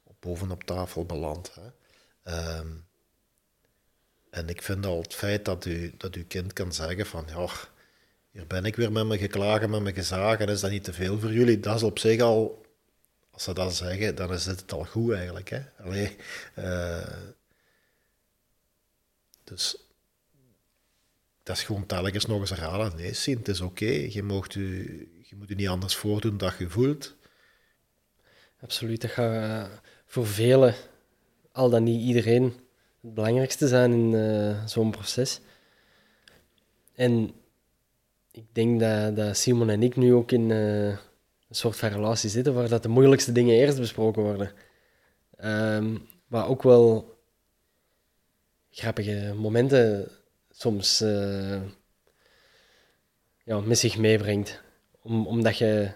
op 0.04 0.16
bovenop 0.20 0.64
tafel 0.64 1.04
belandt. 1.04 1.52
Um, 2.24 2.86
en 4.30 4.48
ik 4.48 4.62
vind 4.62 4.86
al 4.86 5.00
het 5.00 5.14
feit 5.14 5.44
dat, 5.44 5.64
u, 5.64 5.94
dat 5.96 6.14
uw 6.14 6.24
kind 6.28 6.52
kan 6.52 6.72
zeggen 6.72 7.06
van... 7.06 7.24
Ja, 7.28 7.48
hier 8.30 8.46
ben 8.46 8.64
ik 8.64 8.76
weer 8.76 8.92
met 8.92 9.06
me 9.06 9.18
geklagen, 9.18 9.70
met 9.70 9.82
me 9.82 9.92
gezagen. 9.92 10.48
Is 10.48 10.60
dat 10.60 10.70
niet 10.70 10.84
te 10.84 10.92
veel 10.92 11.18
voor 11.18 11.32
jullie? 11.32 11.60
Dat 11.60 11.74
is 11.74 11.82
op 11.82 11.98
zich 11.98 12.20
al... 12.20 12.66
Als 13.38 13.46
ze 13.46 13.55
dat 13.55 13.74
zeggen, 13.74 14.14
dan 14.14 14.33
is 14.33 14.46
het 14.46 14.72
al 14.72 14.85
goed 14.85 15.12
eigenlijk. 15.12 15.48
Hè? 15.48 15.61
Allee, 15.83 16.16
uh, 16.59 17.07
dus 19.44 19.77
dat 21.42 21.57
is 21.57 21.62
gewoon 21.62 21.87
telkens 21.87 22.27
nog 22.27 22.40
eens 22.40 22.51
herhalen. 22.51 22.96
Nee, 22.96 23.14
Sint, 23.14 23.38
het 23.38 23.48
is 23.48 23.61
oké. 23.61 23.85
Je, 23.85 24.11
je 24.12 24.22
moet 25.37 25.48
je 25.48 25.55
niet 25.55 25.68
anders 25.68 25.96
voordoen 25.96 26.38
dan 26.38 26.53
je 26.59 26.68
voelt. 26.68 27.16
Absoluut. 28.61 29.01
Dat 29.01 29.11
gaat 29.11 29.68
uh, 29.68 29.77
voor 30.07 30.27
velen, 30.27 30.74
al 31.53 31.70
dan 31.70 31.83
niet 31.83 32.03
iedereen, 32.03 32.44
het 33.01 33.14
belangrijkste 33.14 33.68
zijn 33.68 33.92
in 33.92 34.12
uh, 34.12 34.66
zo'n 34.66 34.90
proces. 34.90 35.40
En 36.94 37.33
ik 38.31 38.44
denk 38.53 38.81
dat, 38.81 39.16
dat, 39.16 39.37
Simon 39.37 39.70
en 39.70 39.83
ik 39.83 39.96
nu 39.96 40.14
ook 40.14 40.33
in 40.33 40.51
een 41.48 41.54
soort 41.54 41.76
van 41.76 41.88
relatie 41.88 42.30
zitten 42.30 42.54
waar 42.54 42.68
dat 42.68 42.82
de 42.82 42.88
moeilijkste 42.88 43.32
dingen 43.32 43.54
eerst 43.54 43.78
besproken 43.78 44.22
worden. 44.22 44.52
Um, 45.44 46.08
maar 46.26 46.48
ook 46.48 46.62
wel 46.62 47.16
grappige 48.70 49.34
momenten 49.37 50.11
soms 50.50 51.02
uh, 51.02 51.62
ja, 53.44 53.61
met 53.61 53.78
zich 53.78 53.98
meebrengt. 53.98 54.61
Om, 55.02 55.26
omdat 55.26 55.58
je 55.58 55.90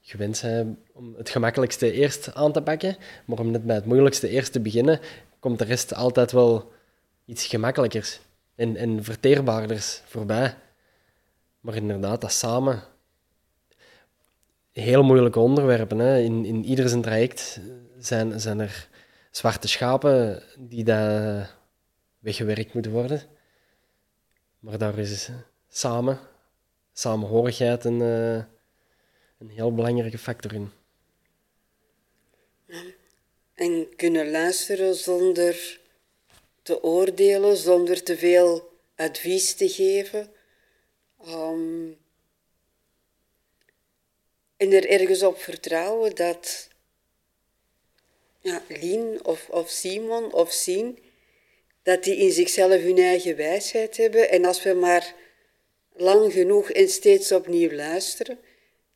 gewend 0.00 0.40
bent 0.42 0.78
om 0.92 1.14
het 1.14 1.30
gemakkelijkste 1.30 1.92
eerst 1.92 2.34
aan 2.34 2.52
te 2.52 2.62
pakken, 2.62 2.96
maar 3.24 3.38
om 3.38 3.50
net 3.50 3.66
bij 3.66 3.74
het 3.74 3.84
moeilijkste 3.84 4.28
eerst 4.28 4.52
te 4.52 4.60
beginnen, 4.60 5.00
komt 5.38 5.58
de 5.58 5.64
rest 5.64 5.94
altijd 5.94 6.32
wel 6.32 6.72
iets 7.24 7.46
gemakkelijkers 7.46 8.20
en, 8.54 8.76
en 8.76 9.04
verteerbaarders 9.04 10.02
voorbij. 10.04 10.56
Maar 11.60 11.74
inderdaad, 11.74 12.20
dat 12.20 12.32
samen. 12.32 12.82
Heel 14.72 15.02
moeilijke 15.02 15.38
onderwerpen. 15.38 15.98
Hè. 15.98 16.18
In, 16.18 16.44
in 16.44 16.64
ieder 16.64 16.88
zijn 16.88 17.02
traject 17.02 17.60
zijn, 17.98 18.40
zijn 18.40 18.60
er 18.60 18.88
zwarte 19.30 19.68
schapen 19.68 20.42
die 20.58 20.84
dat 20.84 21.54
weggewerkt 22.18 22.74
moeten 22.74 22.92
worden. 22.92 23.22
Maar 24.58 24.78
daar 24.78 24.98
is 24.98 25.30
samen, 25.68 26.18
samenhorigheid 26.92 27.84
een, 27.84 28.00
uh, 28.00 28.34
een 29.38 29.48
heel 29.48 29.74
belangrijke 29.74 30.18
factor 30.18 30.54
in. 30.54 30.70
En 33.54 33.96
kunnen 33.96 34.30
luisteren 34.30 34.94
zonder 34.94 35.80
te 36.62 36.82
oordelen, 36.82 37.56
zonder 37.56 38.02
te 38.02 38.16
veel 38.16 38.78
advies 38.96 39.54
te 39.54 39.68
geven. 39.68 40.30
Um, 41.28 41.96
en 44.60 44.72
er 44.72 44.88
ergens 44.88 45.22
op 45.22 45.40
vertrouwen 45.40 46.14
dat 46.14 46.68
ja, 48.40 48.62
Lien 48.68 49.24
of, 49.24 49.48
of 49.48 49.70
Simon 49.70 50.32
of 50.32 50.52
Sien 50.52 50.98
dat 51.82 52.04
die 52.04 52.16
in 52.16 52.32
zichzelf 52.32 52.82
hun 52.82 52.98
eigen 52.98 53.36
wijsheid 53.36 53.96
hebben. 53.96 54.30
En 54.30 54.44
als 54.44 54.62
we 54.62 54.72
maar 54.72 55.14
lang 55.92 56.32
genoeg 56.32 56.70
en 56.70 56.88
steeds 56.88 57.32
opnieuw 57.32 57.70
luisteren, 57.70 58.38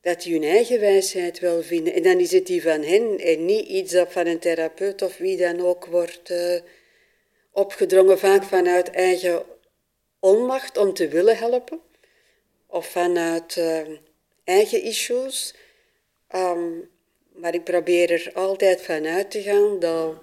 dat 0.00 0.22
die 0.22 0.32
hun 0.32 0.48
eigen 0.50 0.80
wijsheid 0.80 1.38
wel 1.38 1.62
vinden. 1.62 1.94
En 1.94 2.02
dan 2.02 2.18
is 2.18 2.32
het 2.32 2.46
die 2.46 2.62
van 2.62 2.82
hen 2.82 3.18
en 3.18 3.44
niet 3.44 3.66
iets 3.66 3.92
dat 3.92 4.12
van 4.12 4.26
een 4.26 4.38
therapeut 4.38 5.02
of 5.02 5.16
wie 5.16 5.36
dan 5.36 5.60
ook 5.60 5.86
wordt 5.86 6.30
uh, 6.30 6.60
opgedrongen, 7.52 8.18
vaak 8.18 8.42
vanuit 8.42 8.90
eigen 8.90 9.42
onmacht 10.20 10.76
om 10.76 10.94
te 10.94 11.08
willen 11.08 11.36
helpen, 11.36 11.80
of 12.66 12.86
vanuit 12.86 13.56
uh, 13.56 13.80
eigen 14.44 14.82
issues. 14.82 15.54
Um, 16.34 16.90
maar 17.34 17.54
ik 17.54 17.64
probeer 17.64 18.10
er 18.10 18.30
altijd 18.34 18.82
van 18.82 19.06
uit 19.06 19.30
te 19.30 19.42
gaan 19.42 19.78
dat 19.78 20.14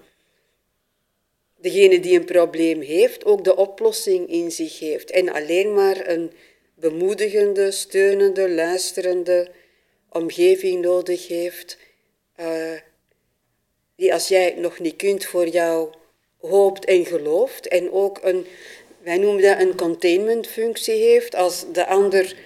degene 1.56 2.00
die 2.00 2.18
een 2.18 2.24
probleem 2.24 2.80
heeft 2.80 3.24
ook 3.24 3.44
de 3.44 3.56
oplossing 3.56 4.28
in 4.28 4.50
zich 4.50 4.78
heeft. 4.78 5.10
En 5.10 5.28
alleen 5.32 5.74
maar 5.74 6.08
een 6.08 6.32
bemoedigende, 6.74 7.70
steunende, 7.70 8.50
luisterende 8.50 9.50
omgeving 10.08 10.82
nodig 10.82 11.28
heeft. 11.28 11.78
Uh, 12.40 12.72
die 13.96 14.12
als 14.12 14.28
jij 14.28 14.44
het 14.44 14.56
nog 14.56 14.78
niet 14.78 14.96
kunt 14.96 15.24
voor 15.24 15.48
jou 15.48 15.92
hoopt 16.40 16.84
en 16.84 17.06
gelooft. 17.06 17.68
En 17.68 17.92
ook 17.92 18.18
een, 18.22 18.46
wij 18.98 19.18
noemen 19.18 19.42
dat 19.42 19.60
een 19.60 19.76
containmentfunctie 19.76 20.94
heeft. 20.94 21.34
Als 21.34 21.64
de 21.72 21.86
ander 21.86 22.36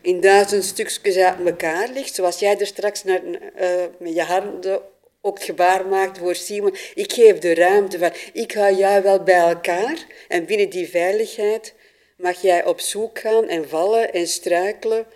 in 0.00 0.20
duizend 0.20 0.64
stukjes 0.64 1.16
uit 1.16 1.46
elkaar 1.46 1.88
ligt, 1.88 2.14
zoals 2.14 2.38
jij 2.38 2.58
er 2.58 2.66
straks 2.66 3.04
naar, 3.04 3.22
uh, 3.24 3.84
met 3.98 4.14
je 4.14 4.22
handen 4.22 4.82
ook 5.20 5.42
gebaar 5.42 5.86
maakt 5.86 6.18
voor 6.18 6.34
Simon. 6.34 6.74
Ik 6.94 7.12
geef 7.12 7.38
de 7.38 7.54
ruimte 7.54 7.98
van, 7.98 8.12
ik 8.32 8.52
ga 8.52 8.70
jou 8.70 9.02
wel 9.02 9.22
bij 9.22 9.48
elkaar. 9.48 10.06
En 10.28 10.46
binnen 10.46 10.70
die 10.70 10.88
veiligheid 10.88 11.74
mag 12.16 12.42
jij 12.42 12.64
op 12.64 12.80
zoek 12.80 13.18
gaan 13.18 13.48
en 13.48 13.68
vallen 13.68 14.12
en 14.12 14.26
struikelen. 14.26 15.06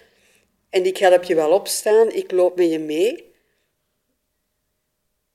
En 0.70 0.86
ik 0.86 0.96
help 0.96 1.24
je 1.24 1.34
wel 1.34 1.50
opstaan, 1.50 2.12
ik 2.12 2.30
loop 2.30 2.56
met 2.56 2.70
je 2.70 2.78
mee. 2.78 3.32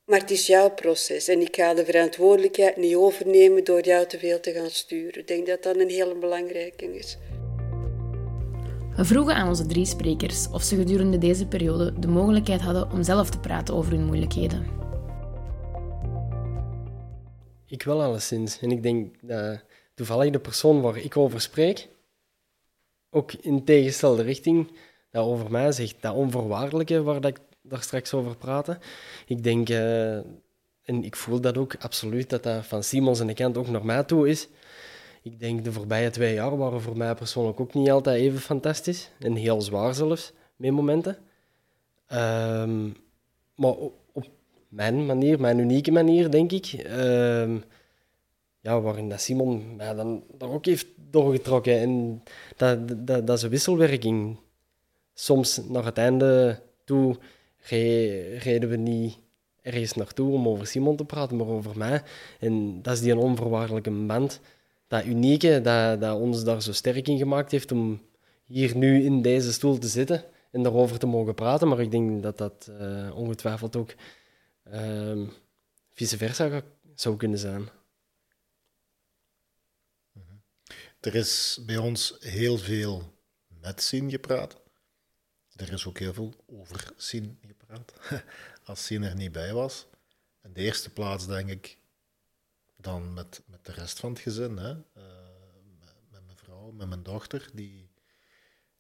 Maar 0.06 0.20
het 0.20 0.32
is 0.32 0.48
jouw 0.48 0.70
proces 0.70 1.28
en 1.28 1.42
ik 1.42 1.56
ga 1.56 1.74
de 1.74 1.86
verantwoordelijkheid 1.86 2.78
niet 2.78 2.96
overnemen 2.96 3.64
door 3.64 3.82
jou 3.82 4.06
te 4.06 4.20
veel 4.20 4.40
te 4.40 4.52
gaan 4.52 4.70
sturen. 4.70 5.20
Ik 5.22 5.28
denk 5.28 5.48
dat 5.48 5.64
dat 5.64 5.76
een 5.76 5.90
hele 5.90 6.16
belangrijke 6.16 6.94
is. 6.94 7.18
We 9.00 9.06
vroegen 9.06 9.36
aan 9.36 9.48
onze 9.48 9.66
drie 9.66 9.86
sprekers 9.86 10.50
of 10.50 10.64
ze 10.64 10.76
gedurende 10.76 11.18
deze 11.18 11.48
periode 11.48 12.00
de 12.00 12.08
mogelijkheid 12.08 12.62
hadden 12.62 12.92
om 12.92 13.04
zelf 13.04 13.30
te 13.30 13.40
praten 13.40 13.76
over 13.76 13.92
hun 13.92 14.06
moeilijkheden. 14.06 14.68
Ik 17.66 17.84
wel 17.84 18.04
alleszins. 18.04 18.60
En 18.60 18.72
ik 18.72 18.84
denk 18.84 19.16
dat 19.22 19.64
toevallig 19.94 20.32
de 20.32 20.40
persoon 20.40 20.82
waar 20.82 20.98
ik 20.98 21.18
over 21.18 21.42
spreek, 21.42 21.88
ook 23.10 23.34
in 23.34 23.64
tegenstelde 23.64 24.24
richting 24.24 24.72
dat 25.12 25.26
over 25.26 25.52
mij 25.52 25.72
zegt, 25.72 25.96
dat 26.02 26.16
onvoorwaardelijke 26.16 27.04
waar 27.04 27.22
dat 27.22 27.38
ik 27.38 27.40
daar 27.62 27.82
straks 27.82 28.14
over 28.14 28.36
praatte. 28.36 28.78
Ik 29.26 29.44
denk, 29.44 29.70
uh, 29.70 30.16
en 30.84 31.04
ik 31.04 31.16
voel 31.16 31.42
dat 31.42 31.58
ook 31.58 31.76
absoluut, 31.80 32.30
dat 32.30 32.44
dat 32.44 32.66
van 32.66 32.84
Simons 32.84 33.20
en 33.20 33.28
de 33.28 33.34
kant 33.34 33.58
ook 33.58 33.68
naar 33.68 33.86
mij 33.86 34.04
toe 34.04 34.30
is. 34.30 34.48
Ik 35.22 35.40
denk 35.40 35.64
de 35.64 35.72
voorbije 35.72 36.10
twee 36.10 36.34
jaar 36.34 36.58
waren 36.58 36.82
voor 36.82 36.98
mij 36.98 37.16
persoonlijk 37.16 37.60
ook 37.60 37.74
niet 37.74 37.90
altijd 37.90 38.22
even 38.22 38.40
fantastisch. 38.40 39.12
En 39.20 39.36
heel 39.36 39.62
zwaar 39.62 39.94
zelfs, 39.94 40.34
met 40.56 40.72
momenten. 40.72 41.18
Um, 42.14 42.96
maar 43.56 43.74
op 44.12 44.28
mijn 44.68 45.06
manier, 45.06 45.40
mijn 45.40 45.58
unieke 45.58 45.92
manier, 45.92 46.32
denk 46.32 46.52
ik. 46.52 46.86
Um, 46.92 47.64
ja, 48.62 48.82
waarin 48.82 49.10
dat 49.10 49.22
Simon 49.22 49.76
mij 49.76 49.94
dan 49.94 50.24
daar 50.38 50.50
ook 50.50 50.66
heeft 50.66 50.88
doorgetrokken. 51.10 51.80
En 51.80 52.24
dat, 52.56 53.08
dat, 53.08 53.28
dat 53.28 53.38
is 53.38 53.44
een 53.44 53.50
wisselwerking. 53.50 54.38
Soms 55.14 55.62
naar 55.68 55.86
het 55.86 55.98
einde 55.98 56.60
toe 56.84 57.18
reden 58.40 58.70
we 58.70 58.76
niet 58.76 59.18
ergens 59.62 59.94
naartoe 59.94 60.34
om 60.34 60.48
over 60.48 60.68
Simon 60.68 60.96
te 60.96 61.06
praten, 61.06 61.38
maar 61.38 61.48
over 61.48 61.78
mij. 61.78 62.04
En 62.40 62.82
dat 62.82 62.94
is 62.94 63.02
die 63.02 63.18
onvoorwaardelijke 63.18 63.92
band, 63.92 64.40
dat 64.90 65.06
unieke, 65.06 65.62
dat, 65.62 66.02
dat 66.02 66.20
ons 66.20 66.44
daar 66.44 66.62
zo 66.62 66.72
sterk 66.72 67.08
in 67.08 67.18
gemaakt 67.18 67.52
heeft 67.52 67.72
om 67.72 68.02
hier 68.46 68.76
nu 68.76 69.04
in 69.04 69.22
deze 69.22 69.54
stoel 69.54 69.78
te 69.78 69.88
zitten 69.88 70.26
en 70.52 70.64
daarover 70.64 71.00
te 71.00 71.06
mogen 71.06 71.36
praten. 71.36 71.68
Maar 71.68 71.80
ik 71.80 71.92
denk 71.92 72.24
dat 72.24 72.38
dat 72.38 72.68
uh, 72.70 73.16
ongetwijfeld 73.16 73.76
ook 73.76 73.94
uh, 74.72 75.28
vice 75.94 76.18
versa 76.18 76.62
zou 76.96 77.18
kunnen 77.18 77.40
zijn. 77.40 77.70
Er 81.00 81.16
is 81.16 81.60
bij 81.66 81.78
ons 81.78 82.16
heel 82.20 82.58
veel 82.58 83.14
met 83.48 83.82
Sien 83.82 84.10
gepraat. 84.10 84.58
Er 85.56 85.74
is 85.74 85.86
ook 85.86 86.00
heel 86.00 86.14
veel 86.14 86.34
over 86.48 86.92
Sien 86.96 87.40
gepraat, 87.48 87.94
als 88.66 88.86
Sien 88.86 89.04
er 89.04 89.16
niet 89.16 89.32
bij 89.32 89.54
was. 89.54 89.86
In 90.44 90.54
de 90.54 90.62
eerste 90.62 90.90
plaats 90.90 91.28
denk 91.28 91.50
ik 91.50 91.79
dan 92.82 93.14
met, 93.14 93.42
met 93.46 93.66
de 93.66 93.72
rest 93.72 94.00
van 94.00 94.10
het 94.10 94.20
gezin. 94.20 94.58
Hè? 94.58 94.70
Uh, 94.72 95.04
met 96.12 96.26
mijn 96.26 96.38
vrouw, 96.38 96.72
met 96.72 96.88
mijn 96.88 97.04
dochter, 97.04 97.50
die 97.54 97.90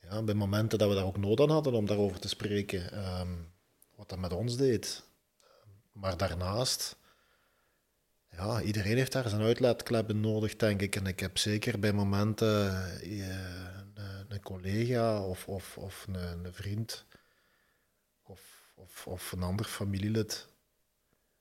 ja, 0.01 0.23
bij 0.23 0.33
momenten 0.33 0.77
dat 0.77 0.89
we 0.89 0.95
daar 0.95 1.05
ook 1.05 1.17
nood 1.17 1.39
aan 1.39 1.49
hadden 1.49 1.73
om 1.73 1.85
daarover 1.85 2.19
te 2.19 2.27
spreken, 2.27 3.09
um, 3.19 3.51
wat 3.95 4.09
dat 4.09 4.19
met 4.19 4.33
ons 4.33 4.57
deed. 4.57 5.03
Maar 5.91 6.17
daarnaast 6.17 6.97
ja, 8.31 8.61
iedereen 8.61 8.97
heeft 8.97 9.11
daar 9.11 9.29
zijn 9.29 9.41
uitlaatklep 9.41 10.09
in 10.09 10.19
nodig, 10.19 10.55
denk 10.55 10.81
ik. 10.81 10.95
En 10.95 11.05
ik 11.05 11.19
heb 11.19 11.37
zeker 11.37 11.79
bij 11.79 11.93
momenten 11.93 12.67
uh, 13.03 13.27
een, 14.27 14.41
collega 14.43 15.25
of, 15.25 15.47
of, 15.47 15.77
of 15.77 16.07
een, 16.11 16.53
vriend 16.53 17.05
of, 18.23 18.71
of, 18.75 19.07
of, 19.07 19.31
een 19.31 19.43
ander 19.43 19.65
familielid 19.65 20.47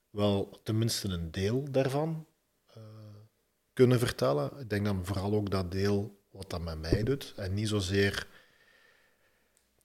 wel 0.09 0.59
tenminste 0.63 1.07
een 1.07 1.31
deel 1.31 1.71
daarvan 1.71 2.25
kunnen 3.79 3.99
vertellen. 3.99 4.51
Ik 4.59 4.69
denk 4.69 4.85
dan 4.85 5.05
vooral 5.05 5.33
ook 5.33 5.49
dat 5.49 5.71
deel 5.71 6.19
wat 6.31 6.49
dat 6.49 6.61
met 6.61 6.79
mij 6.79 7.03
doet. 7.03 7.33
En 7.35 7.53
niet 7.53 7.67
zozeer 7.67 8.27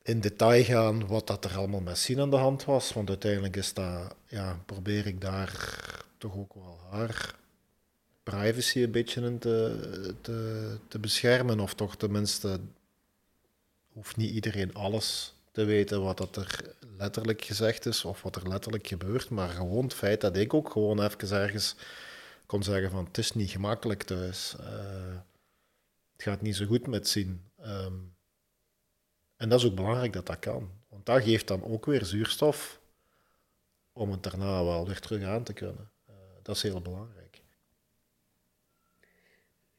in 0.02 0.20
detail 0.20 0.64
gaan 0.64 1.06
wat 1.06 1.26
dat 1.26 1.44
er 1.44 1.56
allemaal 1.56 1.80
met 1.80 1.98
Sien 1.98 2.20
aan 2.20 2.30
de 2.30 2.36
hand 2.36 2.64
was. 2.64 2.92
Want 2.92 3.08
uiteindelijk 3.08 3.56
is 3.56 3.74
dat, 3.74 4.14
ja, 4.26 4.62
probeer 4.66 5.06
ik 5.06 5.20
daar 5.20 5.78
toch 6.18 6.36
ook 6.36 6.54
wel 6.54 6.78
haar 6.90 7.34
privacy 8.22 8.82
een 8.82 8.90
beetje 8.90 9.20
in 9.20 9.38
te, 9.38 10.14
te, 10.20 10.78
te 10.88 10.98
beschermen. 10.98 11.60
Of 11.60 11.74
toch 11.74 11.96
tenminste, 11.96 12.60
hoeft 13.92 14.16
niet 14.16 14.34
iedereen 14.34 14.74
alles 14.74 15.34
te 15.52 15.64
weten 15.64 16.02
wat 16.02 16.16
dat 16.16 16.36
er 16.36 16.74
letterlijk 16.98 17.44
gezegd 17.44 17.86
is 17.86 18.04
of 18.04 18.22
wat 18.22 18.36
er 18.36 18.48
letterlijk 18.48 18.86
gebeurt. 18.86 19.30
Maar 19.30 19.48
gewoon 19.48 19.84
het 19.84 19.94
feit 19.94 20.20
dat 20.20 20.36
ik 20.36 20.54
ook 20.54 20.70
gewoon 20.70 21.02
even 21.02 21.40
ergens 21.40 21.76
kon 22.46 22.62
zeggen 22.62 22.90
van 22.90 23.04
het 23.04 23.18
is 23.18 23.32
niet 23.32 23.50
gemakkelijk 23.50 24.02
thuis. 24.02 24.56
Uh, 24.60 25.16
het 26.12 26.22
gaat 26.22 26.42
niet 26.42 26.56
zo 26.56 26.66
goed 26.66 26.86
met 26.86 27.08
zien. 27.08 27.50
Um, 27.60 28.16
en 29.36 29.48
dat 29.48 29.60
is 29.60 29.66
ook 29.66 29.74
belangrijk 29.74 30.12
dat 30.12 30.26
dat 30.26 30.38
kan. 30.38 30.70
Want 30.88 31.06
dat 31.06 31.22
geeft 31.22 31.48
dan 31.48 31.64
ook 31.64 31.86
weer 31.86 32.04
zuurstof 32.04 32.80
om 33.92 34.10
het 34.10 34.22
daarna 34.22 34.64
wel 34.64 34.86
weer 34.86 35.00
terug 35.00 35.22
aan 35.22 35.44
te 35.44 35.52
kunnen 35.52 35.92
dat 36.44 36.56
is 36.56 36.62
heel 36.62 36.80
belangrijk. 36.80 37.42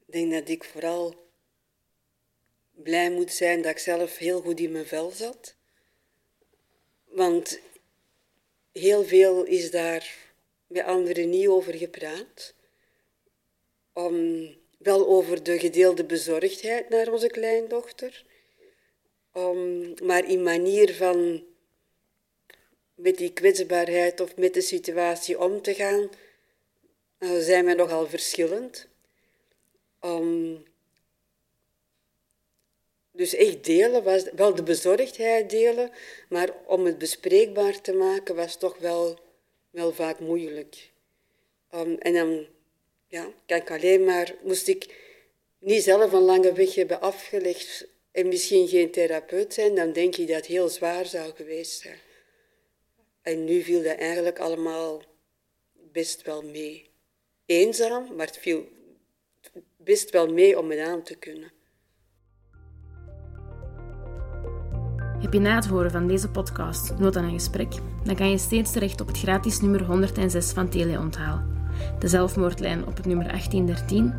Ik 0.05 0.13
denk 0.13 0.31
dat 0.31 0.49
ik 0.49 0.63
vooral 0.63 1.29
blij 2.71 3.11
moet 3.11 3.31
zijn 3.31 3.61
dat 3.61 3.71
ik 3.71 3.77
zelf 3.77 4.17
heel 4.17 4.41
goed 4.41 4.59
in 4.59 4.71
mijn 4.71 4.85
vel 4.85 5.11
zat. 5.11 5.55
Want 7.03 7.59
heel 8.71 9.03
veel 9.03 9.43
is 9.43 9.71
daar 9.71 10.33
bij 10.67 10.85
anderen 10.85 11.29
niet 11.29 11.47
over 11.47 11.73
gepraat. 11.73 12.54
Um, 13.97 14.55
wel 14.77 15.07
over 15.07 15.43
de 15.43 15.59
gedeelde 15.59 16.05
bezorgdheid 16.05 16.89
naar 16.89 17.11
onze 17.11 17.27
kleindochter. 17.27 18.25
Um, 19.33 19.93
maar 20.03 20.29
in 20.29 20.43
manier 20.43 20.93
van 20.93 21.43
met 22.95 23.17
die 23.17 23.33
kwetsbaarheid 23.33 24.19
of 24.19 24.35
met 24.35 24.53
de 24.53 24.61
situatie 24.61 25.39
om 25.39 25.61
te 25.61 25.73
gaan, 25.73 26.09
uh, 27.19 27.39
zijn 27.39 27.65
we 27.65 27.73
nogal 27.73 28.07
verschillend. 28.07 28.87
Um, 30.01 30.65
dus 33.11 33.33
echt 33.35 33.63
delen, 33.63 34.03
was, 34.03 34.23
wel 34.35 34.55
de 34.55 34.63
bezorgdheid 34.63 35.49
delen, 35.49 35.91
maar 36.29 36.49
om 36.65 36.85
het 36.85 36.97
bespreekbaar 36.97 37.81
te 37.81 37.93
maken 37.93 38.35
was 38.35 38.57
toch 38.57 38.77
wel, 38.77 39.19
wel 39.69 39.91
vaak 39.91 40.19
moeilijk. 40.19 40.91
En 41.99 42.13
dan 42.13 42.45
ja, 43.15 43.27
kan 43.45 43.57
ik 43.57 43.71
alleen 43.71 44.03
maar, 44.03 44.35
moest 44.43 44.67
ik 44.67 44.95
niet 45.59 45.83
zelf 45.83 46.11
een 46.11 46.21
lange 46.21 46.53
weg 46.53 46.75
hebben 46.75 47.01
afgelegd 47.01 47.87
en 48.11 48.27
misschien 48.27 48.67
geen 48.67 48.91
therapeut 48.91 49.53
zijn, 49.53 49.75
dan 49.75 49.93
denk 49.93 50.15
ik 50.15 50.27
dat 50.27 50.35
het 50.35 50.45
heel 50.45 50.69
zwaar 50.69 51.05
zou 51.05 51.31
geweest 51.35 51.81
zijn. 51.81 51.99
En 53.21 53.45
nu 53.45 53.61
viel 53.61 53.83
dat 53.83 53.97
eigenlijk 53.97 54.39
allemaal 54.39 55.01
best 55.73 56.21
wel 56.21 56.41
mee 56.41 56.89
eenzaam, 57.45 58.15
maar 58.15 58.25
het 58.25 58.37
viel 58.37 58.67
best 59.77 60.09
wel 60.09 60.27
mee 60.27 60.59
om 60.59 60.69
het 60.69 60.79
aan 60.79 61.03
te 61.03 61.15
kunnen. 61.15 61.51
Heb 65.19 65.33
je 65.33 65.39
na 65.39 65.55
het 65.55 65.65
horen 65.65 65.91
van 65.91 66.07
deze 66.07 66.29
podcast 66.29 66.97
nood 66.97 67.15
aan 67.15 67.23
een 67.23 67.39
gesprek? 67.39 67.71
Dan 68.03 68.15
kan 68.15 68.29
je 68.29 68.37
steeds 68.37 68.71
terecht 68.71 69.01
op 69.01 69.07
het 69.07 69.17
gratis 69.17 69.61
nummer 69.61 69.83
106 69.83 70.51
van 70.51 70.69
Teleonthaal, 70.69 71.54
de 71.99 72.07
zelfmoordlijn 72.07 72.87
op 72.87 72.97
het 72.97 73.05
nummer 73.05 73.27
1813. 73.27 74.13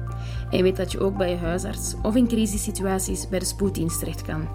En 0.51 0.63
weet 0.63 0.77
dat 0.77 0.93
je 0.93 1.01
ook 1.01 1.17
bij 1.17 1.31
je 1.31 1.37
huisarts 1.37 1.95
of 2.03 2.15
in 2.15 2.29
crisissituaties 2.29 3.29
bij 3.29 3.39
de 3.39 3.45
spoeddienst 3.45 3.99
terecht 3.99 4.23
kan. 4.23 4.49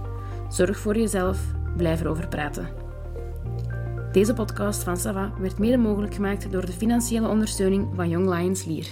Zorg 0.50 0.80
voor 0.80 0.98
jezelf, 0.98 1.40
blijf 1.78 2.02
erover 2.02 2.28
praten. 2.28 2.68
Deze 4.12 4.34
podcast 4.34 4.84
van 4.84 4.98
Sava 4.98 5.32
werd 5.40 5.58
mede 5.58 5.78
mogelijk 5.78 6.14
gemaakt 6.14 6.52
door 6.52 6.66
de 6.66 6.72
financiële 6.72 7.28
ondersteuning 7.28 7.88
van 7.96 8.10
Young 8.10 8.30
Lions 8.30 8.66
Lier. 8.66 8.88